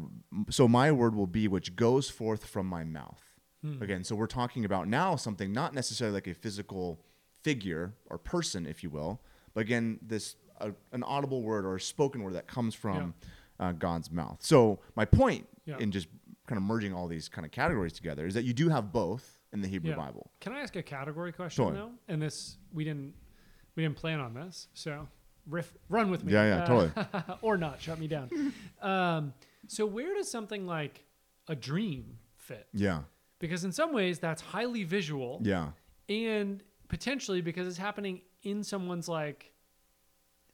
so 0.48 0.68
my 0.68 0.92
word 0.92 1.16
will 1.16 1.26
be 1.26 1.48
which 1.48 1.74
goes 1.74 2.08
forth 2.08 2.44
from 2.46 2.66
my 2.66 2.84
mouth. 2.84 3.24
Again, 3.82 4.04
so 4.04 4.14
we're 4.14 4.28
talking 4.28 4.64
about 4.64 4.86
now 4.86 5.16
something 5.16 5.52
not 5.52 5.74
necessarily 5.74 6.14
like 6.14 6.28
a 6.28 6.34
physical 6.34 7.00
figure 7.42 7.92
or 8.06 8.18
person, 8.18 8.66
if 8.66 8.84
you 8.84 8.88
will, 8.90 9.20
but 9.52 9.62
again, 9.62 9.98
this 10.00 10.36
uh, 10.60 10.70
an 10.92 11.02
audible 11.02 11.42
word 11.42 11.64
or 11.66 11.74
a 11.74 11.80
spoken 11.80 12.22
word 12.22 12.34
that 12.34 12.46
comes 12.46 12.76
from 12.76 13.14
uh, 13.58 13.72
God's 13.72 14.12
mouth. 14.12 14.38
So 14.42 14.78
my 14.94 15.04
point 15.04 15.48
Yeah. 15.64 15.78
in 15.80 15.90
just 15.90 16.06
kind 16.48 16.56
of 16.56 16.64
merging 16.64 16.92
all 16.92 17.06
these 17.06 17.28
kind 17.28 17.44
of 17.44 17.52
categories 17.52 17.92
together 17.92 18.26
is 18.26 18.34
that 18.34 18.42
you 18.44 18.52
do 18.52 18.68
have 18.68 18.90
both 18.92 19.38
in 19.52 19.60
the 19.60 19.68
Hebrew 19.68 19.90
Yeah. 19.90 19.96
Bible. 19.96 20.30
Can 20.40 20.52
I 20.52 20.60
ask 20.60 20.74
a 20.74 20.82
category 20.82 21.30
question 21.32 21.64
Sure. 21.64 21.72
though? 21.72 21.90
And 22.08 22.20
this 22.20 22.56
we 22.72 22.82
didn't 22.84 23.14
we 23.76 23.84
didn't 23.84 23.96
plan 23.96 24.18
on 24.18 24.34
this, 24.34 24.66
so 24.74 25.06
riff 25.46 25.72
run 25.88 26.10
with 26.10 26.24
me. 26.24 26.32
Yeah, 26.32 26.58
yeah, 26.58 26.64
totally. 26.64 26.90
or 27.42 27.56
not, 27.56 27.80
shut 27.80 28.00
me 28.00 28.08
down. 28.08 28.52
um, 28.82 29.32
so 29.68 29.86
where 29.86 30.14
does 30.14 30.28
something 30.28 30.66
like 30.66 31.04
a 31.46 31.54
dream 31.54 32.18
fit? 32.36 32.66
Yeah, 32.74 33.02
Because 33.38 33.64
in 33.64 33.70
some 33.72 33.92
ways 33.92 34.18
that's 34.18 34.42
highly 34.42 34.82
visual, 34.82 35.40
yeah, 35.44 35.68
and 36.08 36.62
potentially 36.88 37.40
because 37.40 37.68
it's 37.68 37.78
happening 37.78 38.22
in 38.42 38.64
someone's 38.64 39.08
like 39.08 39.52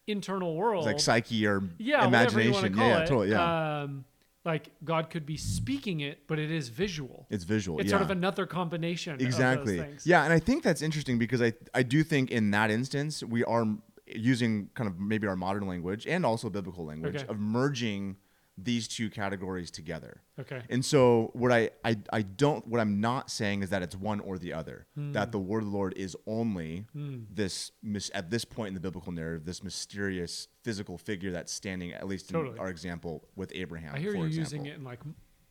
internal 0.06 0.54
world, 0.56 0.86
it's 0.86 0.92
like 0.92 1.00
psyche 1.00 1.46
or 1.46 1.62
yeah, 1.78 2.06
imagination. 2.06 2.76
Yeah, 2.76 2.88
yeah, 2.88 2.98
totally. 3.06 3.30
Yeah, 3.30 3.80
Um, 3.82 4.04
like 4.44 4.70
God 4.84 5.10
could 5.10 5.24
be 5.24 5.36
speaking 5.36 6.00
it, 6.00 6.26
but 6.26 6.38
it 6.38 6.50
is 6.50 6.68
visual. 6.68 7.26
it's 7.30 7.44
visual. 7.44 7.78
It's 7.78 7.86
yeah. 7.86 7.92
sort 7.98 8.02
of 8.02 8.10
another 8.10 8.46
combination. 8.46 9.20
exactly. 9.20 9.78
Of 9.78 9.84
those 9.84 9.86
things. 9.86 10.06
Yeah, 10.06 10.24
and 10.24 10.32
I 10.32 10.38
think 10.38 10.62
that's 10.62 10.82
interesting 10.82 11.18
because 11.18 11.40
I 11.40 11.54
I 11.74 11.82
do 11.82 12.02
think 12.04 12.30
in 12.30 12.50
that 12.50 12.70
instance 12.70 13.22
we 13.22 13.42
are 13.44 13.66
using 14.06 14.68
kind 14.74 14.88
of 14.88 14.98
maybe 15.00 15.26
our 15.26 15.36
modern 15.36 15.66
language 15.66 16.06
and 16.06 16.26
also 16.26 16.50
biblical 16.50 16.84
language 16.84 17.16
Okay. 17.16 17.26
of 17.26 17.38
merging 17.40 18.16
these 18.56 18.86
two 18.86 19.10
categories 19.10 19.70
together. 19.70 20.22
Okay. 20.38 20.62
And 20.70 20.84
so 20.84 21.30
what 21.34 21.50
I, 21.50 21.70
I 21.84 21.96
I 22.12 22.22
don't 22.22 22.64
what 22.68 22.80
I'm 22.80 23.00
not 23.00 23.30
saying 23.30 23.62
is 23.64 23.70
that 23.70 23.82
it's 23.82 23.96
one 23.96 24.20
or 24.20 24.38
the 24.38 24.52
other. 24.52 24.86
Hmm. 24.94 25.10
That 25.12 25.32
the 25.32 25.40
word 25.40 25.64
of 25.64 25.70
the 25.70 25.76
Lord 25.76 25.94
is 25.96 26.16
only 26.26 26.86
this 26.94 27.72
mis- 27.82 28.10
at 28.14 28.30
this 28.30 28.44
point 28.44 28.68
in 28.68 28.74
the 28.74 28.80
biblical 28.80 29.10
narrative 29.12 29.44
this 29.44 29.62
mysterious 29.64 30.46
physical 30.62 30.96
figure 30.98 31.32
that's 31.32 31.52
standing 31.52 31.92
at 31.92 32.06
least 32.06 32.30
in 32.30 32.36
our 32.58 32.68
example 32.68 33.26
with 33.34 33.50
Abraham. 33.54 33.94
I 33.94 33.98
hear 33.98 34.14
you 34.14 34.24
example. 34.24 34.38
using 34.38 34.66
it 34.66 34.76
in 34.76 34.84
like 34.84 35.00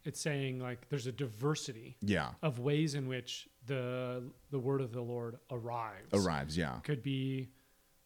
it's 0.05 0.19
saying 0.21 0.59
like 0.59 0.88
there's 0.89 1.07
a 1.07 1.11
diversity 1.11 1.97
Yeah. 2.01 2.31
of 2.41 2.59
ways 2.59 2.95
in 2.95 3.07
which 3.07 3.47
the 3.65 4.23
the 4.51 4.59
word 4.59 4.79
of 4.81 4.91
the 4.93 5.01
Lord 5.01 5.39
arrives. 5.51 6.13
Arrives. 6.13 6.57
Yeah. 6.57 6.79
Could 6.83 7.03
be 7.03 7.50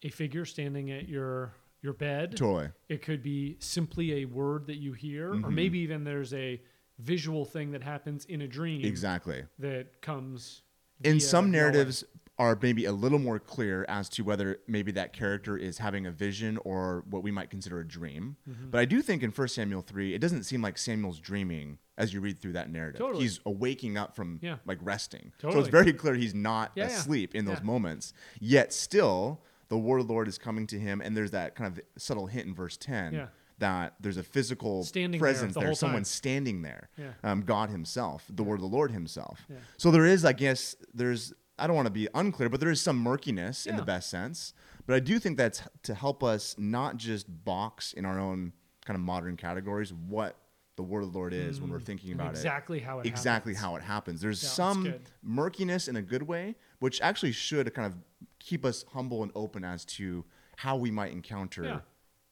a 0.04 0.10
figure 0.10 0.46
standing 0.46 0.92
at 0.92 1.08
your 1.10 1.54
your 1.82 1.94
bed. 1.94 2.36
Totally. 2.36 2.70
It 2.90 3.02
could 3.02 3.22
be 3.24 3.58
simply 3.60 4.22
a 4.22 4.26
word 4.26 4.68
that 4.68 4.78
you 4.78 4.94
hear, 4.94 5.32
or 5.32 5.36
Mhm. 5.36 5.54
maybe 5.54 5.80
even 5.80 6.04
there's 6.04 6.34
a 6.34 6.62
visual 7.00 7.46
thing 7.46 7.72
that 7.72 7.84
happens 7.84 8.26
in 8.26 8.42
a 8.42 8.48
dream 8.48 8.84
Exactly. 8.84 9.44
that 9.60 10.02
comes. 10.02 10.64
in 11.04 11.20
some 11.20 11.52
narratives 11.52 12.04
are 12.40 12.58
maybe 12.60 12.86
a 12.86 12.92
little 12.92 13.20
more 13.20 13.38
clear 13.40 13.86
as 13.88 14.10
to 14.10 14.24
whether 14.24 14.60
maybe 14.68 14.92
that 14.92 15.14
character 15.14 15.56
is 15.56 15.78
having 15.78 16.08
a 16.08 16.12
vision 16.12 16.58
or 16.66 17.04
what 17.10 17.22
we 17.22 17.30
might 17.30 17.52
consider 17.52 17.80
a 17.80 17.88
dream. 17.88 18.36
Mm-hmm. 18.50 18.72
But 18.72 18.80
I 18.80 18.86
do 18.86 19.04
think 19.04 19.22
in 19.22 19.30
1 19.32 19.48
Samuel 19.50 19.82
3, 19.84 20.16
it 20.16 20.20
doesn't 20.20 20.44
seem 20.44 20.62
like 20.64 20.76
Samuel's 20.80 21.20
dreaming 21.20 21.78
as 22.00 22.14
you 22.16 22.20
read 22.22 22.40
through 22.40 22.54
that 22.54 22.72
narrative. 22.72 22.98
Totally. 23.00 23.22
He's 23.24 23.40
waking 23.46 23.96
up 23.96 24.16
from 24.16 24.40
Yeah. 24.42 24.58
like 24.66 24.80
resting. 24.82 25.34
So 25.40 25.50
it's 25.60 25.68
very 25.70 25.94
clear 25.94 26.16
he's 26.16 26.34
not 26.34 26.72
Yeah, 26.76 26.88
yeah. 26.90 26.98
asleep 26.98 27.36
in 27.36 27.46
those 27.46 27.58
Yeah. 27.60 27.64
moments. 27.64 28.14
Yet 28.40 28.74
still, 28.74 29.44
the 29.70 29.78
word 29.78 30.00
of 30.00 30.08
the 30.08 30.14
Lord 30.14 30.28
is 30.28 30.38
coming 30.38 30.68
to 30.68 30.80
him 30.80 31.02
and 31.02 31.16
there's 31.16 31.32
that 31.32 31.56
kind 31.56 31.72
of 31.72 31.80
subtle 31.98 32.28
hint 32.28 32.48
in 32.48 32.54
verse 32.56 32.78
10 32.78 33.14
Yeah. 33.14 33.28
that 33.60 33.96
there's 34.00 34.18
a 34.18 34.24
physical 34.24 34.84
Standing 34.84 35.12
there 35.12 35.20
presence 35.20 35.54
the 35.56 35.60
there, 35.62 35.74
someone 35.76 36.00
time. 36.00 36.06
standing 36.06 36.62
there 36.62 36.90
Yeah. 36.98 37.12
um, 37.24 37.42
God 37.42 37.70
Himself, 37.70 38.26
the 38.30 38.44
Word 38.44 38.56
of 38.56 38.62
the 38.62 38.68
Lord 38.68 38.92
Himself. 38.92 39.46
Yeah. 39.50 39.58
So 39.78 39.92
there 39.92 40.06
is, 40.06 40.24
I 40.26 40.34
guess, 40.34 40.76
there's. 40.94 41.34
I 41.60 41.66
don't 41.66 41.76
want 41.76 41.88
to 41.88 41.92
be 41.92 42.08
unclear, 42.14 42.50
but 42.50 42.60
there 42.60 42.70
is 42.70 42.80
some 42.80 42.98
murkiness 43.00 43.66
in 43.66 43.76
the 43.78 43.82
best 43.82 44.12
sense. 44.12 44.54
But 44.86 44.96
I 44.96 45.00
do 45.00 45.18
think 45.18 45.38
that's 45.38 45.64
to 45.84 45.96
help 45.96 46.24
us 46.24 46.56
not 46.60 46.98
just 46.98 47.26
box 47.46 47.94
in 47.94 48.06
our 48.06 48.20
own 48.20 48.54
kind 48.86 48.96
of 48.96 49.02
modern 49.02 49.36
categories 49.38 49.92
what 49.92 50.36
the 50.76 50.84
Word 50.84 51.02
of 51.04 51.12
the 51.12 51.18
Lord 51.18 51.34
is 51.34 51.60
when 51.60 51.72
we're 51.72 51.80
thinking 51.80 52.14
about 52.14 52.28
Mm. 52.28 52.38
exactly 52.38 52.78
it. 52.78 52.84
how 52.84 53.00
it 53.00 53.08
exactly 53.08 53.54
happens. 53.56 53.66
how 53.66 53.76
it 53.78 53.82
happens. 53.82 54.22
There's 54.22 54.44
Yeah, 54.44 54.50
some 54.50 54.94
murkiness 55.24 55.88
in 55.88 55.96
a 55.96 56.02
good 56.04 56.22
way, 56.24 56.56
which 56.78 57.02
actually 57.02 57.32
should 57.32 57.74
kind 57.74 57.88
of 57.92 57.98
keep 58.40 58.66
us 58.66 58.86
humble 58.94 59.24
and 59.24 59.32
open 59.36 59.64
as 59.64 59.86
to 59.86 60.26
how 60.58 60.76
we 60.78 60.92
might 60.92 61.12
encounter 61.12 61.64
Yeah. 61.64 61.80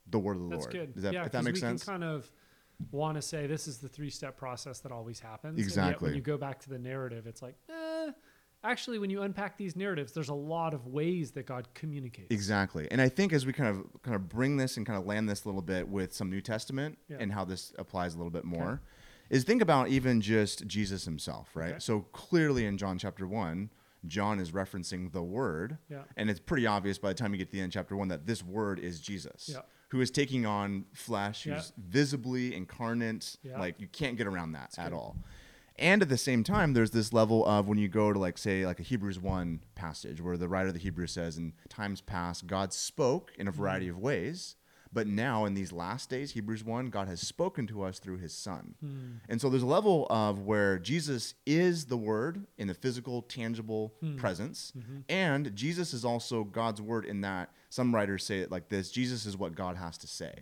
the 0.07 0.19
Word 0.19 0.37
of 0.37 0.41
the 0.41 0.47
Lord. 0.47 0.53
That's 0.63 0.73
Lord. 0.73 0.87
good. 0.87 0.93
Does 0.93 1.03
that, 1.03 1.13
yeah, 1.13 1.25
if 1.25 1.31
that 1.31 1.43
makes 1.43 1.57
we 1.57 1.61
sense? 1.61 1.83
can 1.83 1.93
kind 1.93 2.03
of 2.03 2.31
want 2.91 3.15
to 3.15 3.21
say 3.21 3.47
this 3.47 3.67
is 3.67 3.77
the 3.77 3.87
three-step 3.87 4.35
process 4.37 4.79
that 4.79 4.91
always 4.91 5.19
happens. 5.19 5.51
And 5.51 5.59
yet 5.59 5.65
Exactly. 5.65 6.07
when 6.09 6.15
you 6.15 6.21
go 6.21 6.37
back 6.37 6.59
to 6.61 6.69
the 6.69 6.79
narrative, 6.79 7.27
it's 7.27 7.41
like, 7.41 7.55
eh. 7.69 8.11
Actually, 8.63 8.97
when 8.97 9.11
you 9.11 9.21
unpack 9.21 9.57
these 9.57 9.75
narratives, 9.75 10.11
there's 10.13 10.29
a 10.29 10.33
lot 10.33 10.73
of 10.73 10.87
ways 10.87 11.31
that 11.31 11.45
God 11.45 11.67
communicates. 11.75 12.31
Exactly. 12.31 12.87
And 12.89 12.99
I 12.99 13.09
think 13.09 13.31
as 13.31 13.45
we 13.45 13.53
kind 13.53 13.69
of 13.69 14.01
kind 14.01 14.15
of 14.15 14.27
bring 14.27 14.57
this 14.57 14.75
and 14.77 14.85
kind 14.87 14.97
of 14.97 15.05
land 15.05 15.29
this 15.29 15.45
a 15.45 15.47
little 15.47 15.61
bit 15.61 15.87
with 15.87 16.13
some 16.13 16.31
New 16.31 16.41
Testament 16.41 16.97
Yeah. 17.07 17.17
and 17.19 17.31
how 17.31 17.45
this 17.45 17.73
applies 17.77 18.15
a 18.15 18.17
little 18.17 18.31
bit 18.31 18.43
more, 18.43 18.81
is 19.29 19.43
think 19.43 19.61
about 19.61 19.89
even 19.89 20.19
just 20.19 20.65
Jesus 20.65 21.05
himself, 21.05 21.55
right? 21.55 21.71
Okay. 21.73 21.79
So 21.79 22.01
clearly 22.11 22.65
in 22.65 22.77
John 22.79 22.97
chapter 22.97 23.27
1, 23.27 23.69
John 24.07 24.39
is 24.39 24.51
referencing 24.51 25.11
the 25.11 25.23
word. 25.23 25.77
Yeah. 25.89 26.03
And 26.17 26.29
it's 26.29 26.39
pretty 26.39 26.65
obvious 26.67 26.97
by 26.97 27.09
the 27.09 27.13
time 27.15 27.33
you 27.33 27.37
get 27.37 27.47
to 27.49 27.53
the 27.53 27.61
end 27.61 27.69
of 27.69 27.73
chapter 27.73 27.95
1 27.95 28.07
that 28.09 28.25
this 28.25 28.43
word 28.43 28.79
is 28.79 28.99
Jesus. 28.99 29.49
Yeah. 29.53 29.61
Who 29.89 30.01
is 30.01 30.11
taking 30.11 30.45
on 30.45 30.85
flesh, 30.93 31.43
who's 31.43 31.71
visibly 31.77 32.53
incarnate. 32.55 33.37
Like 33.57 33.79
you 33.79 33.87
can't 33.87 34.17
get 34.17 34.27
around 34.27 34.51
that 34.53 34.75
at 34.77 34.89
good. 34.89 34.95
all. 34.95 35.15
And 35.77 36.01
at 36.01 36.07
the 36.09 36.17
same 36.17 36.43
time, 36.43 36.73
there's 36.73 36.91
this 36.91 37.11
level 37.13 37.45
of 37.45 37.67
when 37.67 37.77
you 37.77 37.87
go 37.89 38.13
to 38.13 38.17
like 38.19 38.37
say 38.37 38.65
like 38.65 38.79
a 38.79 38.83
Hebrews 38.83 39.19
one 39.19 39.59
passage 39.75 40.21
where 40.21 40.37
the 40.37 40.47
writer 40.47 40.69
of 40.69 40.73
the 40.73 40.79
Hebrews 40.79 41.11
says, 41.11 41.37
"In 41.37 41.51
times 41.69 41.99
past, 42.01 42.47
God 42.47 42.71
spoke 42.73 43.31
in 43.37 43.47
a 43.47 43.51
Mm-hmm. 43.51 43.59
variety 43.61 43.87
of 43.89 43.97
ways, 43.99 44.55
but 44.95 45.05
now 45.05 45.45
in 45.45 45.53
these 45.53 45.71
last 45.71 46.09
days, 46.09 46.31
Hebrews 46.31 46.63
one, 46.63 46.87
God 46.87 47.07
has 47.07 47.21
spoken 47.21 47.67
to 47.67 47.83
us 47.83 47.99
through 47.99 48.17
His 48.17 48.33
Son." 48.33 48.73
Hmm. 48.81 49.11
And 49.29 49.39
so 49.39 49.49
there's 49.51 49.61
a 49.61 49.67
level 49.67 50.07
of 50.09 50.39
where 50.39 50.79
Jesus 50.79 51.35
is 51.45 51.85
the 51.85 51.97
Word 51.97 52.47
in 52.57 52.67
the 52.67 52.73
physical, 52.73 53.21
tangible 53.21 53.93
Hmm. 54.01 54.15
presence, 54.15 54.73
Mm-hmm. 54.75 54.97
and 55.09 55.55
Jesus 55.55 55.93
is 55.93 56.03
also 56.03 56.43
God's 56.43 56.81
Word 56.81 57.05
in 57.05 57.21
that 57.21 57.51
some 57.69 57.93
writers 57.93 58.23
say 58.25 58.39
it 58.39 58.49
like 58.49 58.69
this: 58.69 58.89
Jesus 58.89 59.27
is 59.27 59.37
what 59.37 59.53
God 59.53 59.75
has 59.77 59.97
to 59.99 60.07
say. 60.07 60.39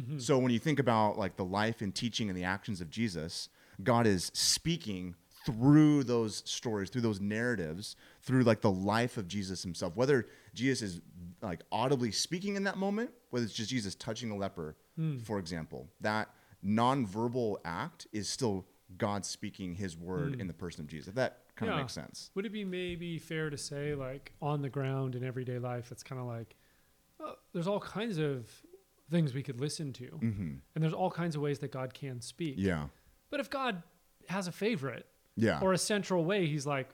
Mm-hmm. 0.00 0.18
So 0.18 0.38
when 0.38 0.52
you 0.52 0.58
think 0.60 0.78
about 0.78 1.18
like 1.18 1.36
the 1.36 1.44
life 1.44 1.80
and 1.80 1.94
teaching 1.94 2.28
and 2.28 2.36
the 2.36 2.44
actions 2.44 2.80
of 2.82 2.90
Jesus, 2.90 3.48
God 3.82 4.06
is 4.06 4.30
speaking 4.34 5.14
through 5.46 6.02
those 6.04 6.42
stories, 6.44 6.90
through 6.90 7.02
those 7.02 7.20
narratives, 7.20 7.94
through 8.20 8.42
like 8.42 8.60
the 8.62 8.70
life 8.70 9.16
of 9.16 9.28
Jesus 9.28 9.62
himself. 9.62 9.94
Whether 9.96 10.26
Jesus 10.56 10.94
is 10.94 11.00
like 11.42 11.60
audibly 11.70 12.10
speaking 12.10 12.56
in 12.56 12.64
that 12.64 12.76
moment, 12.78 13.10
whether 13.30 13.44
it's 13.44 13.54
just 13.54 13.70
Jesus 13.70 13.94
touching 13.94 14.30
a 14.30 14.36
leper, 14.36 14.76
Hmm. 14.96 15.18
for 15.18 15.38
example, 15.38 15.88
that 16.00 16.30
nonverbal 16.64 17.56
act 17.64 18.06
is 18.12 18.28
still 18.28 18.66
God 18.96 19.24
speaking 19.26 19.74
his 19.74 19.96
word 19.96 20.40
in 20.40 20.46
the 20.46 20.52
person 20.54 20.80
of 20.82 20.86
Jesus. 20.86 21.08
If 21.08 21.14
that 21.16 21.40
kind 21.56 21.70
of. 21.70 21.76
Yeah. 21.76 21.82
makes 21.82 21.92
sense. 21.92 22.30
Would 22.34 22.46
it 22.46 22.52
be 22.52 22.64
maybe 22.64 23.18
fair 23.18 23.50
to 23.50 23.58
say, 23.58 23.94
like 23.94 24.32
on 24.40 24.62
the 24.62 24.68
ground 24.68 25.14
in 25.14 25.24
everyday 25.24 25.58
life, 25.58 25.90
it's 25.92 26.02
kind 26.02 26.20
of 26.20 26.26
like 26.26 26.56
uh, 27.24 27.32
there's 27.52 27.66
all 27.66 27.80
kinds 27.80 28.18
of 28.18 28.48
things 29.10 29.34
we 29.34 29.42
could 29.42 29.60
listen 29.60 29.92
to, 29.94 30.04
Mm-hmm. 30.22 30.54
and 30.74 30.82
there's 30.84 30.92
all 30.92 31.10
kinds 31.10 31.34
of 31.36 31.42
ways 31.42 31.58
that 31.60 31.72
God 31.72 31.94
can 31.94 32.20
speak. 32.20 32.54
Yeah. 32.58 32.86
But 33.30 33.40
if 33.40 33.48
God 33.50 33.82
has 34.28 34.46
a 34.48 34.52
favorite 34.52 35.06
Yeah. 35.36 35.60
or 35.60 35.72
a 35.72 35.78
central 35.78 36.24
way, 36.24 36.46
He's 36.46 36.66
like 36.66 36.88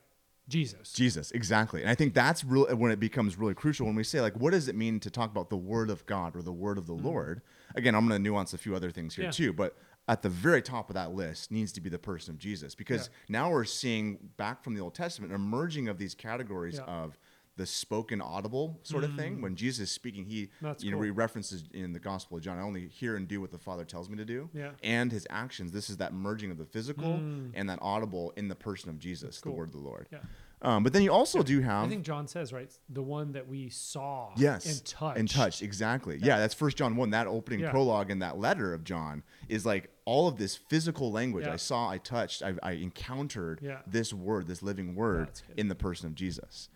Jesus. 0.49 0.93
Jesus, 0.93 1.31
exactly. 1.31 1.83
And 1.83 1.91
I 1.91 1.95
think 1.95 2.15
that's 2.15 2.45
real 2.45 2.67
when 2.77 2.91
it 2.91 3.01
becomes 3.01 3.39
really 3.39 3.55
crucial 3.55 3.87
when 3.87 3.95
we 3.95 4.05
say 4.05 4.21
like 4.21 4.35
what 4.35 4.51
does 4.51 4.69
it 4.69 4.75
mean 4.75 5.01
to 5.01 5.11
talk 5.11 5.31
about 5.31 5.51
the 5.51 5.57
word 5.57 5.89
of 5.91 6.05
God 6.07 6.37
or 6.37 6.43
the 6.43 6.53
word 6.53 6.79
of 6.79 6.87
the 6.87 6.95
mm. 6.95 7.05
Lord? 7.05 7.43
Again, 7.75 7.95
I'm 7.95 8.07
going 8.07 8.19
to 8.19 8.23
nuance 8.23 8.53
a 8.53 8.59
few 8.59 8.75
other 8.75 8.91
things 8.91 9.15
here. 9.15 9.27
Yeah. 9.27 9.31
too, 9.31 9.53
but 9.53 9.77
at 10.09 10.23
the 10.23 10.29
very 10.29 10.61
top 10.61 10.91
of 10.91 10.95
that 10.95 11.15
list 11.15 11.51
needs 11.51 11.73
to 11.73 11.81
be 11.81 11.89
the 11.89 11.99
person 11.99 12.35
of 12.35 12.39
Jesus 12.39 12.75
because 12.75 13.09
now 13.29 13.51
we're 13.51 13.65
seeing 13.65 14.19
back 14.37 14.65
from 14.65 14.75
the 14.75 14.81
Old 14.81 14.95
Testament 14.95 15.33
a 15.33 15.39
merging 15.39 15.89
of 15.89 15.97
these 15.99 16.15
categories 16.15 16.79
Yeah. 16.79 16.93
of 16.93 17.19
the 17.57 17.67
spoken 17.67 18.21
audible 18.23 18.81
sort 18.83 19.05
of 19.05 19.15
thing. 19.15 19.41
When 19.43 19.55
Jesus 19.57 19.89
is 19.89 19.91
speaking, 19.93 20.25
he 20.25 20.45
Mm. 20.45 20.49
That's 20.63 20.83
you 20.85 20.91
know 20.91 20.97
cool. 20.97 21.05
he 21.05 21.11
references 21.11 21.65
in 21.75 21.93
the 21.93 21.99
Gospel 22.01 22.39
of 22.39 22.43
John, 22.43 22.59
I 22.59 22.63
only 22.63 22.89
hear 22.89 23.17
and 23.17 23.29
do 23.29 23.41
what 23.41 23.51
the 23.51 23.59
Father 23.59 23.85
tells 23.85 24.09
me 24.09 24.17
to 24.17 24.25
do. 24.25 24.49
Yeah. 24.55 24.71
And 24.83 25.13
his 25.13 25.27
actions. 25.29 25.73
This 25.73 25.91
is 25.91 25.99
that 25.99 26.15
merging 26.15 26.51
of 26.51 26.59
the 26.59 26.65
physical 26.65 27.15
and 27.55 27.69
that 27.69 27.79
audible 27.83 28.33
in 28.37 28.49
the 28.49 28.55
person 28.55 28.89
of 28.91 28.99
Jesus, 28.99 29.41
the 29.41 29.49
Mm. 29.49 29.51
cool. 29.51 29.59
word 29.59 29.69
of 29.69 29.73
the 29.73 29.79
Lord. 29.81 30.09
Yeah. 30.11 30.21
Um, 30.65 30.85
but 30.85 30.93
then 30.93 31.03
you 31.03 31.11
also 31.13 31.43
do 31.43 31.61
have 31.61 31.87
I 31.87 31.89
think 31.89 32.05
John 32.05 32.29
says 32.29 32.53
right, 32.53 32.71
the 32.89 33.03
one 33.03 33.33
that 33.33 33.49
we 33.49 33.69
saw 33.69 34.33
yes 34.37 34.65
and 34.65 34.85
touched. 34.87 35.19
and 35.19 35.29
touched 35.29 35.61
exactly 35.61 36.19
yeah, 36.23 36.39
that's 36.39 36.55
first 36.55 36.77
john 36.77 36.95
1 36.95 37.11
that 37.11 37.27
opening 37.27 37.59
Yeah. 37.61 37.73
prologue 37.73 38.13
in 38.13 38.21
that 38.21 38.39
letter 38.39 38.73
of 38.73 38.85
john 38.85 39.25
is 39.49 39.67
like 39.67 39.91
all 40.05 40.29
of 40.29 40.37
this 40.37 40.55
physical 40.55 41.11
language 41.11 41.47
Yeah. 41.47 41.55
i 41.55 41.57
saw 41.57 41.89
i 41.91 41.99
touched 41.99 42.45
i, 42.45 42.55
I 42.63 42.73
encountered 42.75 43.59
Yeah. 43.61 43.81
this 43.89 44.13
word 44.15 44.47
this 44.47 44.63
living 44.63 44.95
word 44.95 45.27
That's 45.29 45.41
good. 45.41 45.59
in 45.59 45.67
the 45.67 45.75
person 45.75 46.07
of 46.07 46.15
jesus 46.15 46.69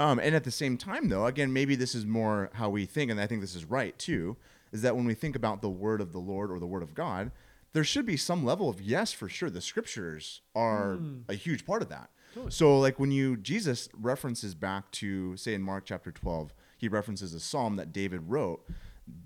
um, 0.00 0.18
and 0.18 0.34
at 0.34 0.42
the 0.44 0.50
same 0.50 0.76
time 0.76 1.08
though 1.08 1.26
again 1.26 1.52
maybe 1.52 1.76
this 1.76 1.94
is 1.94 2.04
more 2.04 2.50
how 2.54 2.68
we 2.68 2.84
think 2.86 3.10
and 3.10 3.20
i 3.20 3.26
think 3.26 3.40
this 3.40 3.54
is 3.54 3.64
right 3.64 3.96
too 3.98 4.36
is 4.72 4.82
that 4.82 4.96
when 4.96 5.04
we 5.04 5.14
think 5.14 5.36
about 5.36 5.62
the 5.62 5.68
word 5.70 6.00
of 6.00 6.12
the 6.12 6.18
lord 6.18 6.50
or 6.50 6.58
the 6.58 6.66
word 6.66 6.82
of 6.82 6.94
god 6.94 7.30
there 7.72 7.84
should 7.84 8.04
be 8.06 8.16
some 8.16 8.44
level 8.44 8.68
of 8.68 8.80
yes 8.80 9.12
for 9.12 9.28
sure 9.28 9.48
the 9.50 9.60
scriptures 9.60 10.40
are 10.56 10.94
Hmm. 10.96 11.18
a 11.28 11.34
huge 11.34 11.64
part 11.64 11.82
of 11.82 11.88
that 11.90 12.10
so 12.48 12.78
like 12.78 13.00
when 13.00 13.10
you 13.10 13.36
Jesus 13.36 13.88
references 13.92 14.54
back 14.54 14.88
to 14.92 15.36
say 15.36 15.52
in 15.52 15.62
Mark 15.62 15.84
chapter 15.84 16.12
12, 16.12 16.54
he 16.78 16.86
references 16.86 17.34
a 17.34 17.40
psalm 17.40 17.74
that 17.74 17.92
David 17.92 18.20
wrote. 18.28 18.64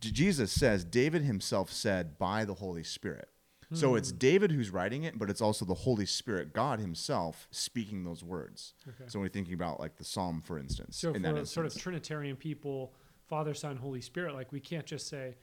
Jesus 0.00 0.50
says 0.50 0.84
David 0.86 1.20
himself 1.22 1.70
said 1.70 2.16
by 2.18 2.46
the 2.46 2.54
Holy 2.54 2.82
Spirit. 2.82 3.28
So 3.74 3.94
it's 3.94 4.10
hmm. 4.10 4.18
David 4.18 4.52
who's 4.52 4.70
writing 4.70 5.04
it, 5.04 5.18
but 5.18 5.30
it's 5.30 5.40
also 5.40 5.64
the 5.64 5.74
Holy 5.74 6.06
Spirit, 6.06 6.52
God 6.52 6.80
himself 6.80 7.48
speaking 7.50 8.04
those 8.04 8.22
words. 8.22 8.74
Okay. 8.86 9.04
So 9.06 9.18
when 9.18 9.24
we're 9.24 9.32
thinking 9.32 9.54
about 9.54 9.80
like 9.80 9.96
the 9.96 10.04
psalm 10.04 10.42
for 10.42 10.58
instance, 10.58 10.96
So 10.96 11.12
in 11.12 11.22
for 11.22 11.32
that 11.32 11.48
sort 11.48 11.66
of. 11.66 11.74
Trinitarian 11.76 12.36
people, 12.36 12.92
Father, 13.28 13.54
Son, 13.54 13.76
Holy 13.76 14.00
Spirit, 14.00 14.34
like 14.34 14.52
we 14.52 14.60
can't 14.60 14.86
just 14.86 15.08
say 15.08 15.36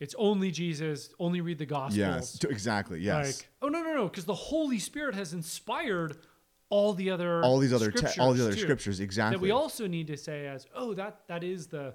it's 0.00 0.14
only 0.18 0.50
Jesus, 0.50 1.10
only 1.18 1.40
read 1.40 1.58
the 1.58 1.66
Gospels. 1.66 1.96
yes, 1.96 2.38
exactly. 2.44 3.00
Yes. 3.00 3.38
Like, 3.38 3.48
oh 3.62 3.68
no, 3.68 3.82
no, 3.82 3.94
no, 3.94 4.04
because 4.08 4.24
the 4.24 4.34
Holy 4.34 4.78
Spirit 4.78 5.14
has 5.14 5.32
inspired 5.32 6.16
all 6.70 6.94
the 6.94 7.10
other 7.10 7.42
all 7.42 7.58
these 7.58 7.72
other 7.72 7.90
te- 7.90 8.18
all 8.18 8.32
the 8.32 8.42
other 8.42 8.54
too, 8.54 8.60
scriptures 8.60 8.98
exactly. 8.98 9.36
that 9.36 9.42
we 9.42 9.50
also 9.50 9.86
need 9.86 10.06
to 10.06 10.16
say 10.16 10.46
as 10.46 10.66
oh 10.74 10.94
that 10.94 11.20
that 11.28 11.44
is 11.44 11.66
the 11.66 11.94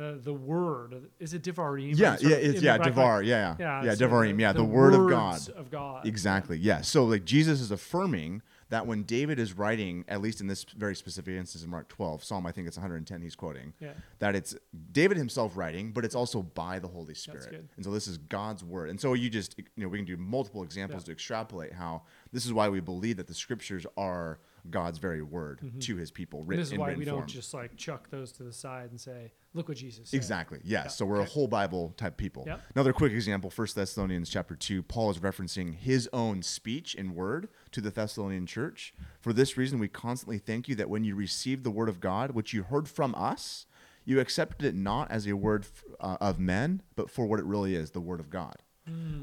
uh, 0.00 0.14
the 0.22 0.32
word 0.32 1.10
is 1.18 1.34
it 1.34 1.42
Devarim? 1.42 1.96
yeah, 1.96 2.16
yeah, 2.20 2.36
it's, 2.36 2.62
yeah, 2.62 2.78
the 2.78 2.84
Devar, 2.84 3.22
yeah, 3.22 3.54
yeah, 3.58 3.84
yeah, 3.84 3.94
so 3.94 4.08
Devarim, 4.08 4.36
the- 4.36 4.42
yeah, 4.42 4.52
the, 4.52 4.64
word 4.64 4.94
of 4.94 5.08
God. 5.08 5.48
of 5.50 5.70
God. 5.70 6.06
Exactly. 6.06 6.58
Yeah. 6.58 6.80
So 6.80 7.04
like 7.04 7.24
Jesus 7.24 7.60
is 7.60 7.70
affirming 7.70 8.42
that 8.70 8.86
when 8.86 9.02
David 9.02 9.40
is 9.40 9.52
writing, 9.52 10.04
at 10.06 10.20
least 10.22 10.40
in 10.40 10.46
this 10.46 10.62
very 10.76 10.94
specific 10.94 11.34
instance 11.34 11.64
in 11.64 11.70
Mark 11.70 11.88
12, 11.88 12.22
Psalm, 12.22 12.46
I 12.46 12.52
think 12.52 12.68
it's 12.68 12.76
110 12.76 13.20
he's 13.20 13.34
quoting, 13.34 13.72
Yeah. 13.80 13.94
that 14.20 14.36
it's 14.36 14.54
David 14.92 15.16
himself 15.16 15.56
writing, 15.56 15.90
but 15.90 16.04
it's 16.04 16.14
also 16.14 16.40
by 16.42 16.78
the 16.78 16.86
Holy 16.86 17.14
Spirit. 17.14 17.50
good. 17.50 17.68
And 17.74 17.84
so 17.84 17.90
this 17.90 18.06
is 18.06 18.16
God's 18.16 18.62
word. 18.62 18.88
And 18.90 19.00
so 19.00 19.14
you 19.14 19.28
just, 19.28 19.58
you 19.58 19.64
know, 19.82 19.88
we 19.88 19.98
can 19.98 20.04
do 20.06 20.16
multiple 20.16 20.62
examples 20.62 21.02
Yeah. 21.02 21.06
to 21.06 21.12
extrapolate 21.12 21.72
how 21.72 22.02
this 22.32 22.46
is 22.46 22.52
why 22.52 22.68
we 22.68 22.78
believe 22.78 23.16
that 23.16 23.26
the 23.26 23.34
scriptures 23.34 23.86
are 23.96 24.38
God's 24.70 24.98
very 24.98 25.22
word 25.22 25.72
to 25.80 25.96
his 25.96 26.12
people 26.12 26.40
And 26.40 26.48
written 26.50 26.62
this 26.62 26.72
is 26.72 26.78
why 26.78 26.94
we 26.94 27.04
don't 27.04 27.26
just 27.26 27.52
like 27.52 27.76
chuck 27.76 28.08
those 28.10 28.30
to 28.32 28.44
the 28.44 28.52
side 28.52 28.90
and 28.90 29.00
say, 29.00 29.32
"Look 29.54 29.68
what 29.68 29.76
Jesus 29.78 30.10
said." 30.10 30.16
Exactly. 30.16 30.60
Yes. 30.64 30.84
Yeah, 30.84 30.88
So 30.88 31.06
we're 31.06 31.20
a 31.20 31.24
whole 31.24 31.48
Bible 31.48 31.92
type 31.96 32.16
people. 32.16 32.44
Yep. 32.46 32.60
Another 32.74 32.92
quick 32.92 33.12
example, 33.12 33.50
First 33.50 33.74
Thessalonians 33.76 34.28
chapter 34.30 34.54
2, 34.56 34.82
Paul 34.82 35.10
is 35.10 35.18
referencing 35.18 35.74
his 35.74 36.08
own 36.12 36.42
speech 36.42 36.94
and 36.94 37.14
word 37.14 37.48
to 37.72 37.80
the 37.80 37.90
Thessalonian 37.90 38.46
church. 38.46 38.92
For 39.20 39.32
this 39.32 39.56
reason, 39.56 39.78
we 39.78 39.88
constantly 39.88 40.38
thank 40.38 40.68
you 40.68 40.74
that 40.76 40.88
when 40.90 41.04
you 41.04 41.14
received 41.14 41.64
the 41.64 41.70
word 41.70 41.88
of 41.88 42.00
God, 42.00 42.32
which 42.32 42.52
you 42.52 42.62
heard 42.64 42.88
from 42.88 43.14
us, 43.14 43.66
you 44.04 44.18
accepted 44.20 44.64
it 44.66 44.74
not 44.74 45.10
as 45.10 45.26
a 45.26 45.34
word 45.36 45.66
uh, 46.00 46.16
of 46.20 46.38
men, 46.38 46.82
but 46.96 47.10
for 47.10 47.26
what 47.26 47.38
it 47.38 47.44
really 47.44 47.74
is, 47.74 47.90
the 47.90 48.00
word 48.00 48.18
of 48.20 48.30
God, 48.30 48.56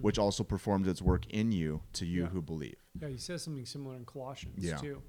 which 0.01 0.17
also 0.19 0.43
performs 0.43 0.87
its 0.87 1.01
work 1.01 1.25
in 1.27 1.51
you 1.51 1.81
to 1.93 2.05
you. 2.05 2.21
Yeah. 2.23 2.27
who 2.29 2.41
believe. 2.41 2.75
Yeah, 3.01 3.09
he 3.09 3.17
says 3.17 3.43
something 3.43 3.65
similar 3.65 3.95
in 3.95 4.05
Colossians 4.05 4.63
Yeah. 4.63 4.77
too. 4.77 5.01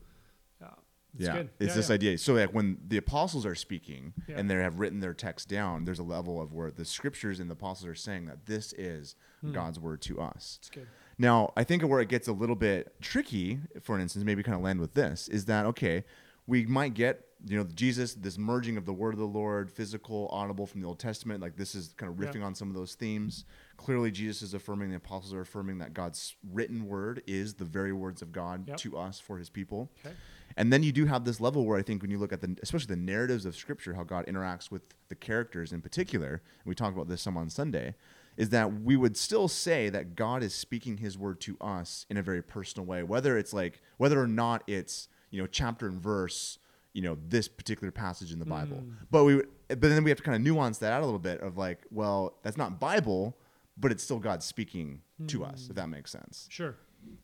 Yeah, 1.18 1.37
it's 1.37 1.50
it's 1.60 1.68
Yeah, 1.70 1.75
this 1.75 1.88
yeah. 1.88 1.94
idea. 1.94 2.18
So 2.18 2.34
like 2.34 2.50
when 2.54 2.78
the 2.87 2.96
apostles 2.96 3.44
are 3.46 3.54
speaking 3.54 4.12
Yeah. 4.26 4.38
and 4.38 4.50
they 4.50 4.54
have 4.56 4.78
written 4.78 5.00
their 5.00 5.14
text 5.14 5.48
down, 5.48 5.84
there's 5.84 5.98
a 5.98 6.02
level 6.04 6.40
of 6.40 6.52
where 6.52 6.70
the 6.70 6.84
scriptures 6.84 7.40
and 7.40 7.48
the 7.50 7.54
apostles 7.54 7.87
are 7.88 7.94
saying 7.94 8.26
that 8.26 8.46
this 8.46 8.72
is 8.75 9.14
Hmm. 9.40 9.52
God's 9.52 9.78
word 9.78 10.00
to 10.02 10.20
us. 10.20 10.58
It's 10.60 10.70
good. 10.70 10.87
Now, 11.16 11.52
I 11.56 11.62
think 11.64 11.82
where 11.84 12.00
it 12.00 12.08
gets 12.08 12.26
a 12.28 12.32
little 12.32 12.56
bit 12.56 13.00
tricky, 13.00 13.60
for 13.80 13.98
instance, 13.98 14.25
maybe 14.25 14.42
kind 14.42 14.56
of 14.56 14.62
land 14.62 14.80
with 14.80 14.94
this, 14.94 15.28
is 15.28 15.44
that 15.46 15.64
okay, 15.66 16.04
we 16.46 16.66
might 16.66 16.94
get 16.94 17.25
you 17.46 17.56
know 17.56 17.62
Jesus, 17.72 18.14
this 18.14 18.37
merging 18.37 18.76
of 18.76 18.84
the 18.84 18.92
word 18.92 19.14
of 19.14 19.20
the 19.20 19.25
Lord, 19.25 19.70
physical, 19.70 20.28
audible 20.32 20.66
from 20.66 20.80
the 20.80 20.88
Old 20.88 20.98
Testament, 20.98 21.40
like 21.40 21.54
this 21.54 21.72
is 21.76 21.94
kind 21.96 22.10
of 22.10 22.18
riffing 22.18 22.42
on 22.44 22.52
some 22.56 22.68
of 22.68 22.75
those 22.75 22.96
themes. 22.96 23.44
Clearly, 23.76 24.10
Jesus 24.10 24.42
is 24.42 24.54
affirming, 24.54 24.90
the 24.90 24.96
apostles 24.96 25.32
are 25.32 25.42
affirming 25.42 25.78
that 25.78 25.94
God's 25.94 26.34
written 26.52 26.87
word 26.88 27.22
is 27.28 27.54
the 27.54 27.64
very 27.64 27.92
words 27.92 28.22
of 28.22 28.32
God 28.32 28.66
Yep. 28.66 28.76
to 28.78 28.98
us 28.98 29.20
for 29.20 29.38
His 29.38 29.50
people. 29.50 29.92
Okay. 30.04 30.16
And 30.58 30.72
then 30.72 30.82
you 30.82 30.90
do 30.90 31.06
have 31.06 31.24
this 31.24 31.40
level 31.40 31.64
where 31.64 31.78
I 31.78 31.82
think 31.82 32.02
when 32.02 32.10
you 32.10 32.18
look 32.18 32.32
at 32.32 32.40
the, 32.40 32.56
especially 32.62 32.92
the 32.94 33.00
narratives 33.00 33.46
of 33.46 33.54
Scripture, 33.54 33.94
how 33.94 34.02
God 34.02 34.26
interacts 34.26 34.72
with 34.72 34.82
the 35.08 35.14
characters 35.14 35.72
in 35.72 35.80
particular, 35.80 36.30
and 36.32 36.66
we 36.66 36.74
talked 36.74 36.96
about 36.96 37.08
this 37.08 37.22
some 37.22 37.36
on 37.36 37.48
Sunday, 37.48 37.94
is 38.36 38.48
that 38.48 38.82
we 38.82 38.96
would 38.96 39.16
still 39.16 39.46
say 39.46 39.88
that 39.88 40.16
God 40.16 40.42
is 40.42 40.52
speaking 40.52 40.98
His 40.98 41.16
word 41.16 41.40
to 41.42 41.56
us 41.60 42.06
in 42.10 42.16
a 42.16 42.22
very 42.22 42.42
personal 42.42 42.84
way, 42.84 43.04
whether 43.04 43.38
it's 43.38 43.52
like 43.52 43.80
whether 43.98 44.20
or 44.20 44.26
not 44.26 44.64
it's 44.66 45.08
you 45.30 45.40
know 45.40 45.46
chapter 45.46 45.86
and 45.86 46.00
verse, 46.00 46.58
you 46.92 47.02
know 47.02 47.16
this 47.28 47.46
particular 47.46 47.92
passage 47.92 48.32
in 48.32 48.40
the 48.40 48.44
Bible. 48.44 48.78
Mm. 48.78 48.94
But 49.12 49.24
we, 49.24 49.36
would- 49.36 49.48
but 49.68 49.82
then 49.82 50.02
we 50.02 50.10
have 50.10 50.18
to 50.18 50.24
kind 50.24 50.34
of 50.34 50.42
nuance 50.42 50.78
that 50.78 50.92
out 50.92 51.02
a 51.02 51.04
little 51.04 51.20
bit 51.20 51.40
of 51.40 51.56
like, 51.56 51.86
well, 51.92 52.34
that's 52.42 52.56
not 52.56 52.80
Bible, 52.80 53.36
but 53.76 53.92
it's 53.92 54.02
still 54.02 54.18
God 54.18 54.42
speaking 54.42 55.02
to 55.28 55.38
hmm. 55.38 55.44
us, 55.44 55.68
if 55.68 55.76
that 55.76 55.88
makes 55.88 56.10
sense. 56.10 56.48
Sure. 56.50 56.74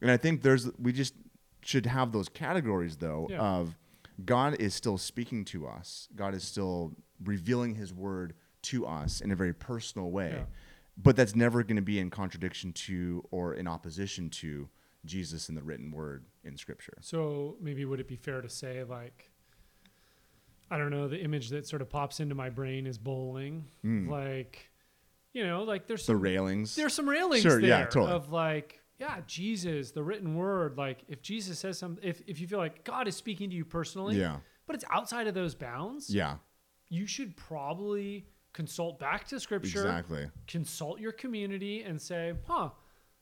And 0.00 0.10
I 0.10 0.16
think 0.16 0.42
there's 0.42 0.70
we 0.78 0.92
just 0.92 1.14
should 1.64 1.87
have 1.87 2.12
those 2.12 2.28
categories 2.28 2.97
though 2.99 3.26
Yeah. 3.30 3.40
of 3.40 3.76
God 4.25 4.54
is 4.61 4.75
still 4.75 4.99
speaking 4.99 5.44
to 5.47 5.66
us. 5.66 6.09
God 6.14 6.35
is 6.35 6.44
still 6.44 6.92
revealing 7.25 7.75
his 7.75 7.92
word 7.92 8.35
to 8.62 8.87
us 8.87 9.21
in 9.21 9.30
a 9.33 9.37
very 9.37 9.52
personal 9.52 10.11
way. 10.11 10.33
Yeah. 10.37 10.44
But 10.97 11.16
that's 11.16 11.35
never 11.35 11.62
going 11.64 11.76
to 11.76 11.83
be 11.83 11.99
in 11.99 12.09
contradiction 12.11 12.73
to 12.75 13.25
or 13.33 13.54
in 13.54 13.66
opposition 13.66 14.30
to 14.30 14.68
Jesus 15.04 15.49
and 15.49 15.59
the 15.59 15.62
written 15.62 15.90
word 15.90 16.25
in 16.44 16.56
Scripture. 16.56 16.97
So 17.00 17.56
maybe 17.61 17.85
would 17.85 17.99
it 18.00 18.06
be 18.09 18.16
fair 18.16 18.40
to 18.40 18.49
say 18.49 18.85
like 18.85 19.30
I 20.71 20.78
don't 20.78 20.90
know, 20.90 21.09
the 21.09 21.21
image 21.21 21.50
that 21.50 21.66
sort 21.66 21.83
of 21.83 21.90
pops 21.90 22.21
into 22.21 22.35
my 22.35 22.49
brain 22.50 22.87
is 22.87 22.97
bowling. 22.99 23.64
Like 23.83 24.71
you 25.33 25.44
know, 25.44 25.64
like 25.64 25.87
there's 25.88 26.06
Hmm. 26.06 26.12
The 26.12 26.16
some 26.18 26.23
railings. 26.23 26.76
there's 26.76 26.94
some 26.94 27.09
railings 27.09 27.42
Sure, 27.42 27.61
there 27.61 27.68
yeah, 27.68 27.85
totally. 27.87 28.12
of 28.12 28.30
like 28.30 28.80
yeah, 28.98 29.20
Jesus, 29.26 29.90
the 29.90 30.02
written 30.02 30.34
word, 30.36 30.76
like 30.78 31.04
if 31.08 31.20
Jesus 31.22 31.58
says 31.58 31.78
something 31.78 32.02
if 32.04 32.22
if 32.26 32.40
you 32.40 32.46
feel 32.46 32.58
like 32.58 32.84
God 32.84 33.08
is 33.08 33.16
speaking 33.16 33.50
to 33.50 33.56
you 33.56 33.64
personally, 33.64 34.16
Yeah. 34.18 34.38
but 34.66 34.76
it's 34.76 34.84
outside 34.90 35.26
of 35.26 35.34
those 35.34 35.54
bounds, 35.54 36.08
Yeah, 36.14 36.36
you 36.88 37.06
should 37.06 37.36
probably 37.36 38.26
consult 38.52 38.98
back 39.00 39.26
to 39.28 39.40
scripture, 39.40 39.80
exactly. 39.80 40.30
consult 40.46 41.00
your 41.00 41.12
community 41.12 41.82
and 41.82 42.00
say, 42.00 42.34
"Huh, 42.46 42.70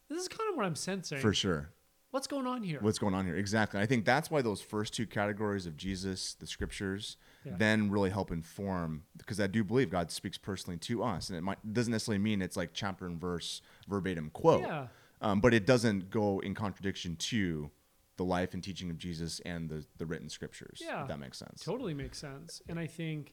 this 0.09 0.21
is 0.21 0.29
kind 0.29 0.50
of 0.50 0.57
what 0.57 0.67
I'm 0.67 0.75
sensing. 0.76 1.19
For 1.19 1.33
sure. 1.33 1.73
What's 2.11 2.26
going 2.26 2.47
on 2.47 2.62
here?" 2.62 2.79
What's 2.83 2.99
going 2.99 3.14
on 3.14 3.25
here? 3.25 3.37
Exactly. 3.37 3.81
I 3.81 3.87
think 3.87 4.05
that's 4.05 4.31
why 4.31 4.43
those 4.43 4.61
first 4.61 4.93
two 4.93 5.07
categories 5.07 5.64
of 5.64 5.79
Jesus, 5.79 6.35
the 6.35 6.47
scriptures, 6.47 7.17
Yeah. 7.47 7.57
then 7.57 7.91
really 7.91 8.11
help 8.11 8.31
inform 8.31 9.05
because 9.17 9.41
I 9.41 9.47
do 9.47 9.64
believe 9.64 9.88
God 9.88 10.11
speaks 10.11 10.37
personally 10.37 10.76
to 10.81 11.02
us, 11.02 11.31
and 11.31 11.38
it 11.38 11.41
might 11.41 11.73
doesn't 11.73 11.91
necessarily 11.91 12.19
mean 12.23 12.43
it's 12.43 12.57
like 12.59 12.75
chapter 12.75 13.07
and 13.07 13.19
verse 13.19 13.62
verbatim 13.88 14.29
quote, 14.29 14.61
Yeah. 14.61 14.88
Um, 15.23 15.41
but 15.41 15.55
it 15.55 15.64
doesn't 15.67 16.11
go 16.11 16.41
in 16.41 16.55
contradiction 16.55 17.17
to 17.17 17.71
the 18.19 18.25
life 18.25 18.52
and 18.52 18.62
teaching 18.62 18.91
of 18.91 18.99
Jesus 18.99 19.41
and 19.47 19.69
the 19.71 19.85
the 19.97 20.05
written 20.07 20.29
scriptures. 20.29 20.81
Yeah. 20.85 21.07
that 21.07 21.19
makes 21.19 21.38
sense. 21.38 21.62
Totally 21.64 21.95
makes 21.95 22.19
sense. 22.19 22.61
And 22.69 22.79
I 22.79 22.87
think 22.87 23.33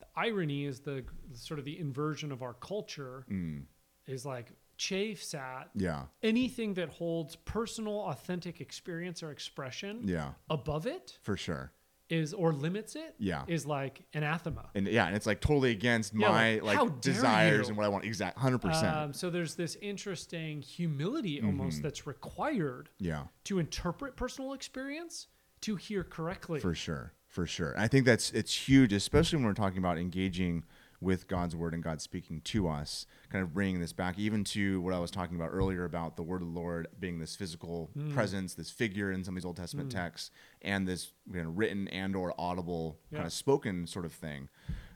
the 0.00 0.06
irony 0.16 0.64
is 0.64 0.80
the 0.80 1.04
sort 1.34 1.58
of 1.58 1.64
the 1.64 1.78
inversion 1.78 2.32
of 2.32 2.42
our 2.42 2.54
culture 2.54 3.26
Mm, 3.30 3.64
is 4.06 4.24
like 4.24 4.52
chafes 4.76 5.34
at 5.34 5.68
yeah, 5.74 6.04
anything 6.22 6.74
that 6.74 6.88
holds 6.88 7.36
personal, 7.36 8.00
authentic 8.00 8.60
experience 8.60 9.22
or 9.22 9.30
expression 9.30 10.00
yeah, 10.04 10.30
above 10.50 10.86
it 10.86 11.18
for 11.22 11.36
sure. 11.36 11.72
Is 12.10 12.34
or 12.34 12.52
limits 12.52 12.96
it 12.96 13.14
Yeah. 13.18 13.44
is 13.46 13.64
like 13.66 14.02
anathema. 14.12 14.68
And 14.74 14.86
yeah, 14.86 15.06
and 15.06 15.16
it's 15.16 15.26
like 15.26 15.40
totally 15.40 15.70
against 15.70 16.12
Yeah, 16.14 16.28
my 16.28 16.54
like, 16.62 16.78
like 16.78 17.00
desires 17.00 17.66
you? 17.66 17.68
and 17.70 17.76
what 17.78 17.84
I 17.86 17.88
want. 17.88 18.04
Exact, 18.04 18.38
hundred 18.38 18.58
percent. 18.58 18.94
Um, 18.94 19.12
so 19.12 19.30
there's 19.30 19.54
this 19.54 19.76
interesting 19.80 20.60
humility 20.62 21.36
Mm-hmm. 21.38 21.46
almost 21.46 21.82
that's 21.82 22.06
required 22.06 22.90
Yeah. 22.98 23.24
to 23.44 23.58
interpret 23.58 24.16
personal 24.16 24.52
experience 24.52 25.28
to 25.62 25.76
hear 25.76 26.04
correctly. 26.04 26.60
For 26.60 26.74
sure, 26.74 27.14
for 27.26 27.46
sure. 27.46 27.72
And 27.72 27.80
I 27.82 27.88
think 27.88 28.04
that's 28.04 28.30
it's 28.32 28.68
huge, 28.68 28.92
especially 28.92 29.38
when 29.38 29.46
we're 29.46 29.54
talking 29.54 29.78
about 29.78 29.96
engaging 29.98 30.64
with 31.04 31.28
God's 31.28 31.54
word 31.54 31.74
and 31.74 31.82
God 31.82 32.00
speaking 32.00 32.40
to 32.42 32.66
us. 32.68 33.06
Kind 33.30 33.42
of 33.44 33.52
bringing 33.54 33.80
this 33.80 33.92
back, 33.92 34.18
even 34.18 34.42
to 34.44 34.80
what 34.80 34.94
I 34.94 34.98
was 34.98 35.10
talking 35.10 35.36
about 35.36 35.50
earlier 35.52 35.84
about 35.84 36.16
the 36.16 36.22
word 36.22 36.40
of 36.42 36.52
the 36.52 36.58
Lord 36.58 36.88
being 36.98 37.18
this 37.20 37.36
physical 37.36 37.90
Hmm. 37.94 38.12
presence, 38.12 38.54
this 38.54 38.70
figure 38.70 39.12
in 39.12 39.22
some 39.22 39.34
of 39.36 39.40
these 39.42 39.44
Old 39.46 39.56
Testament 39.56 39.92
texts, 39.92 40.30
and 40.62 40.88
this 40.88 41.12
you 41.32 41.42
know, 41.42 41.50
written 41.50 41.86
and 41.88 42.16
or 42.16 42.34
audible 42.38 42.98
kind 43.12 43.26
of 43.26 43.32
spoken 43.32 43.86
sort 43.86 44.04
of 44.04 44.12
thing. 44.12 44.48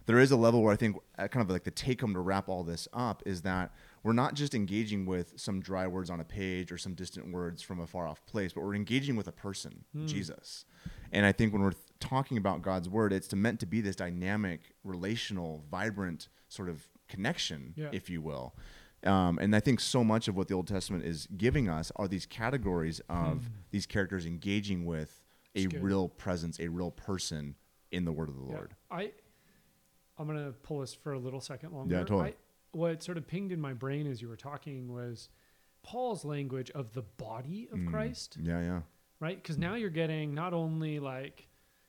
There 0.07 0.19
is 0.19 0.31
a 0.31 0.37
level 0.37 0.63
where 0.63 0.73
I 0.73 0.77
think 0.77 0.97
uh, 1.19 1.29
kind 1.29 1.45
of 1.45 1.51
like 1.51 1.65
the 1.65 1.71
take 1.71 2.01
home 2.01 2.15
to 2.15 2.21
wrap 2.21 2.49
all 2.49 2.65
this 2.65 2.89
up 2.95 3.23
is 3.27 3.43
that 3.43 3.75
we're 4.03 4.15
not 4.15 4.33
just 4.33 4.55
engaging 4.55 5.05
with 5.05 5.35
some 5.37 5.61
dry 5.61 5.87
words 5.87 6.09
on 6.09 6.19
a 6.19 6.25
page 6.25 6.73
or 6.73 6.79
some 6.79 6.95
distant 6.95 7.31
words 7.31 7.61
from 7.61 7.79
a 7.79 7.87
far 7.87 8.09
off 8.09 8.25
place, 8.25 8.55
but 8.55 8.63
we're 8.65 8.75
engaging 8.75 9.17
with 9.17 9.29
a 9.29 9.33
person, 9.33 9.85
Hmm. 9.93 10.07
Jesus. 10.07 10.65
And 11.13 11.27
I 11.27 11.33
think 11.33 11.53
when 11.53 11.61
we're 11.61 11.73
talking 12.01 12.37
about 12.39 12.63
God's 12.63 12.89
word, 12.89 13.13
it's 13.13 13.29
to, 13.29 13.37
meant 13.37 13.61
to 13.61 13.67
be 13.67 13.81
this 13.81 13.97
dynamic, 13.97 14.61
relational, 14.85 15.65
vibrant 15.71 16.29
sort 16.49 16.69
of 16.69 16.89
connection, 17.09 17.75
Yeah. 17.77 17.89
if 17.93 18.09
you 18.09 18.21
will. 18.21 18.55
Um, 19.05 19.39
and 19.39 19.55
I 19.55 19.61
think 19.61 19.79
so 19.81 20.03
much 20.03 20.27
of 20.29 20.37
what 20.37 20.49
the 20.49 20.55
Old 20.55 20.67
Testament 20.67 21.05
is 21.05 21.29
giving 21.37 21.69
us 21.69 21.93
are 21.97 22.09
these 22.09 22.27
categories 22.27 23.01
of 23.09 23.49
these 23.71 23.87
characters 23.87 24.27
engaging 24.27 24.85
with 24.85 25.23
a 25.55 25.67
good. 25.67 25.83
real 25.83 26.09
presence, 26.09 26.59
a 26.61 26.69
real 26.69 26.91
person 26.91 27.55
in 27.91 28.05
the 28.05 28.13
word 28.13 28.29
of 28.29 28.35
the 28.37 28.45
Yeah. 28.45 28.55
Lord. 28.57 28.75
I 28.91 29.13
I'm 30.19 30.27
gonna 30.27 30.51
pull 30.65 30.81
this 30.81 30.95
for 30.95 31.13
a 31.13 31.19
little 31.19 31.41
second 31.41 31.73
longer. 31.73 31.95
Yeah, 31.95 32.01
totally. 32.01 32.31
I, 32.31 32.35
what 32.73 33.03
sort 33.05 33.17
of 33.19 33.27
pinged 33.29 33.53
in 33.53 33.61
my 33.61 33.73
brain 33.73 34.07
as 34.07 34.21
you 34.21 34.27
were 34.29 34.37
talking 34.37 34.93
was 34.93 35.29
Paul's 35.85 36.25
language 36.25 36.71
of 36.73 36.93
the 36.93 37.03
body 37.03 37.69
of 37.71 37.79
Mm. 37.79 37.89
Christ, 37.91 38.37
Yeah, 38.41 38.61
yeah. 38.61 38.83
right? 39.21 39.41
Because 39.41 39.59
now 39.59 39.75
you're 39.77 39.91
getting 39.91 40.35
not 40.35 40.53
only 40.53 40.99
like, 40.99 41.48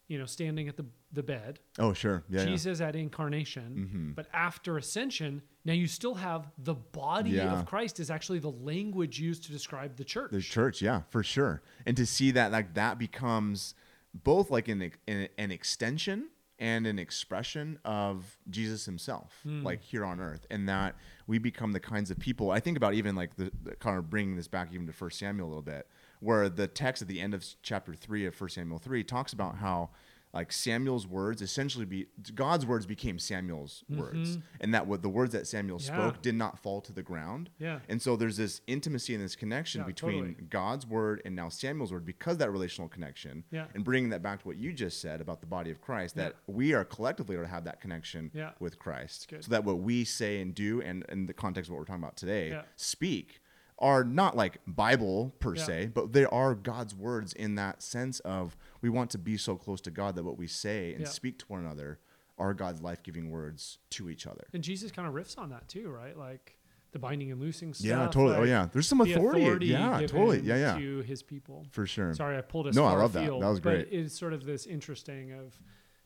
you 0.10 0.18
know, 0.20 0.26
standing 0.26 0.68
at 0.68 0.76
the 0.76 0.86
the 1.12 1.24
bed, 1.24 1.60
Oh, 1.80 1.94
sure. 1.94 2.24
Yeah, 2.30 2.42
yeah. 2.42 2.46
Jesus 2.48 2.82
at 2.82 2.96
incarnation, 2.96 3.90
Mhm. 4.12 4.16
but 4.16 4.28
after 4.34 4.78
ascension, 4.78 5.42
now 5.66 5.74
you 5.74 5.88
still 5.88 6.16
have 6.16 6.52
the 6.58 6.76
body 6.76 7.32
Yeah. 7.32 7.60
of 7.62 7.66
Christ 7.66 8.00
is 8.00 8.12
actually 8.12 8.38
the 8.40 8.52
language 8.52 9.20
used 9.20 9.44
to 9.46 9.52
describe 9.52 9.96
the 9.96 10.04
church. 10.04 10.30
The 10.32 10.42
church, 10.42 10.82
yeah, 10.84 11.02
for 11.10 11.24
sure. 11.24 11.62
And 11.86 11.96
to 11.98 12.06
see 12.06 12.30
that 12.32 12.52
like 12.52 12.74
that 12.76 13.00
becomes 13.00 13.74
both 14.14 14.52
like 14.52 14.68
an 14.68 14.92
an, 15.08 15.30
an 15.38 15.52
extension 15.52 16.30
and 16.60 16.86
an 16.86 17.00
expression 17.00 17.80
of 17.86 18.38
Jesus 18.50 18.86
himself, 18.86 19.40
Hmm. 19.44 19.64
like 19.64 19.82
here 19.82 20.04
on 20.04 20.20
earth, 20.20 20.46
and 20.52 20.68
that 20.68 20.96
we 21.26 21.38
become 21.40 21.72
the 21.72 21.80
kinds 21.80 22.12
of 22.12 22.20
people. 22.20 22.52
I 22.52 22.60
think 22.60 22.76
about 22.78 22.94
even 22.96 23.16
like 23.16 23.36
the, 23.38 23.50
the 23.64 23.76
kind 23.78 23.98
of 23.98 24.10
bringing 24.10 24.36
this 24.36 24.48
back 24.50 24.74
even 24.74 24.86
to 24.88 24.92
First 24.94 25.18
Samuel 25.20 25.48
a 25.48 25.50
little 25.50 25.62
bit, 25.64 25.88
where 26.20 26.50
the 26.50 26.68
text 26.68 27.02
at 27.02 27.08
the 27.08 27.20
end 27.22 27.34
of 27.34 27.46
chapter 27.64 27.94
three 27.94 28.26
of 28.26 28.36
First 28.36 28.56
Samuel 28.56 28.80
three 28.80 29.04
talks 29.04 29.34
about 29.34 29.58
how 29.58 29.90
like 30.32 30.52
Samuel's 30.52 31.08
words 31.08 31.42
essentially 31.42 31.86
be 31.86 32.06
God's 32.36 32.64
words 32.64 32.86
became 32.86 33.18
Samuel's 33.18 33.84
words, 33.90 34.38
and 34.62 34.72
that 34.76 34.86
what 34.86 35.02
the 35.02 35.10
words 35.10 35.34
that 35.34 35.48
Samuel 35.48 35.80
Mm-hmm. 35.80 35.92
Yeah. 35.96 36.08
spoke 36.10 36.22
did 36.22 36.36
not 36.36 36.60
fall 36.60 36.82
to 36.82 36.94
the 36.94 37.02
ground. 37.02 37.50
Yeah. 37.58 37.80
And 37.90 38.00
so 38.00 38.16
there's 38.16 38.38
this 38.38 38.62
intimacy 38.68 39.16
and 39.16 39.24
this 39.24 39.36
connection 39.36 39.82
Yeah, 39.82 39.88
between 39.88 40.20
totally. 40.36 40.48
God's 40.52 40.86
word 40.86 41.24
and 41.26 41.36
now 41.36 41.50
Samuel's 41.50 41.92
word 41.92 42.06
because 42.06 42.38
that 42.38 42.52
relational 42.52 42.88
connection. 42.90 43.44
Yeah. 43.50 43.66
And 43.74 43.84
bringing 43.84 44.12
that 44.12 44.22
back 44.22 44.42
to 44.42 44.48
what 44.48 44.58
you 44.58 44.72
just 44.72 45.02
said 45.02 45.20
about 45.20 45.42
the 45.42 45.48
body 45.48 45.72
of 45.72 45.82
Christ, 45.82 46.16
that 46.18 46.36
we 46.46 46.74
are 46.76 46.86
collectively 46.86 47.36
to 47.36 47.48
have 47.48 47.64
that 47.64 47.82
connection 47.82 48.30
Yeah. 48.32 48.52
with 48.60 48.78
Christ. 48.78 49.34
So 49.40 49.50
that 49.50 49.64
what 49.64 49.80
we 49.80 50.04
say 50.04 50.42
and 50.42 50.54
do, 50.54 50.80
and 50.80 51.04
in 51.10 51.26
the 51.26 51.34
context 51.34 51.70
of 51.70 51.74
what 51.74 51.80
we're 51.80 51.86
talking 51.86 52.04
about 52.04 52.18
today, 52.18 52.62
speak, 52.76 53.42
are 53.80 54.04
not 54.04 54.36
like 54.36 54.60
Bible 54.68 55.34
per 55.40 55.56
Yeah. 55.56 55.64
se, 55.64 55.86
but 55.94 56.12
they 56.14 56.26
are 56.26 56.54
God's 56.54 56.94
words 56.94 57.34
in 57.34 57.56
that 57.56 57.82
sense 57.82 58.20
of 58.22 58.56
we 58.82 58.90
want 58.90 59.10
to 59.12 59.18
be 59.18 59.38
so 59.38 59.56
close 59.56 59.82
to 59.82 59.92
God 59.92 60.16
that 60.16 60.24
what 60.24 60.38
we 60.38 60.48
say 60.48 60.92
and 60.94 61.02
Yeah. 61.02 61.08
speak 61.10 61.40
to 61.40 61.46
one 61.48 61.62
another 61.62 62.00
are 62.38 62.54
God's 62.54 62.82
life 62.82 63.02
giving 63.04 63.32
words 63.32 63.80
to 63.92 64.10
each 64.10 64.26
other. 64.28 64.48
And 64.54 64.64
Jesus 64.64 64.92
kind 64.92 65.08
of 65.08 65.14
riffs 65.14 65.38
on 65.38 65.50
that 65.50 65.68
too, 65.68 65.90
right? 65.90 66.18
Like 66.18 66.58
the 66.92 67.00
binding 67.00 67.32
and 67.32 67.40
loosing 67.40 67.74
stuff. 67.74 67.86
Yeah, 67.88 68.08
totally. 68.08 68.36
oh 68.36 68.44
yeah. 68.44 68.68
There's 68.72 68.88
some 68.88 68.98
the 69.00 69.14
authority. 69.14 69.68
yeah, 69.68 70.00
totally. 70.08 70.40
Yeah, 70.42 70.56
yeah. 70.58 70.78
To 70.80 71.02
his 71.02 71.22
people. 71.24 71.66
For 71.72 71.86
sure. 71.86 72.14
Sorry, 72.14 72.38
I 72.38 72.42
pulled 72.42 72.68
us 72.68 72.76
No, 72.76 72.86
I 72.86 72.96
love 72.96 73.14
that. 73.14 73.26
That 73.28 73.38
was 73.48 73.60
great. 73.60 73.88
It's 73.92 74.18
sort 74.18 74.34
of 74.34 74.44
this 74.46 74.66
interesting 74.66 75.32
of 75.32 75.60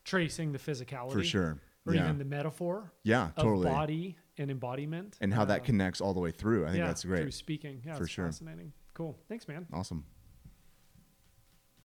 tracing 0.04 0.52
the 0.52 0.58
physicality, 0.58 1.12
For 1.12 1.24
sure. 1.24 1.58
or 1.86 1.94
yeah. 1.94 2.04
even 2.04 2.18
the 2.18 2.24
metaphor 2.24 2.92
yeah, 3.02 3.28
of 3.28 3.36
totally. 3.36 3.66
body 3.68 4.16
and 4.38 4.50
embodiment, 4.50 5.16
and 5.20 5.32
how 5.32 5.44
that 5.44 5.60
uh, 5.60 5.64
connects 5.64 6.00
all 6.00 6.14
the 6.14 6.20
way 6.20 6.30
through. 6.30 6.64
I 6.64 6.68
think 6.68 6.78
yeah, 6.78 6.86
that's 6.86 7.04
great. 7.04 7.22
through 7.22 7.30
speaking. 7.32 7.82
Yeah, 7.84 7.94
For 7.94 8.06
sure. 8.06 8.26
fascinating. 8.26 8.72
Cool. 8.94 9.18
Thanks, 9.28 9.48
man. 9.48 9.66
Awesome. 9.72 10.04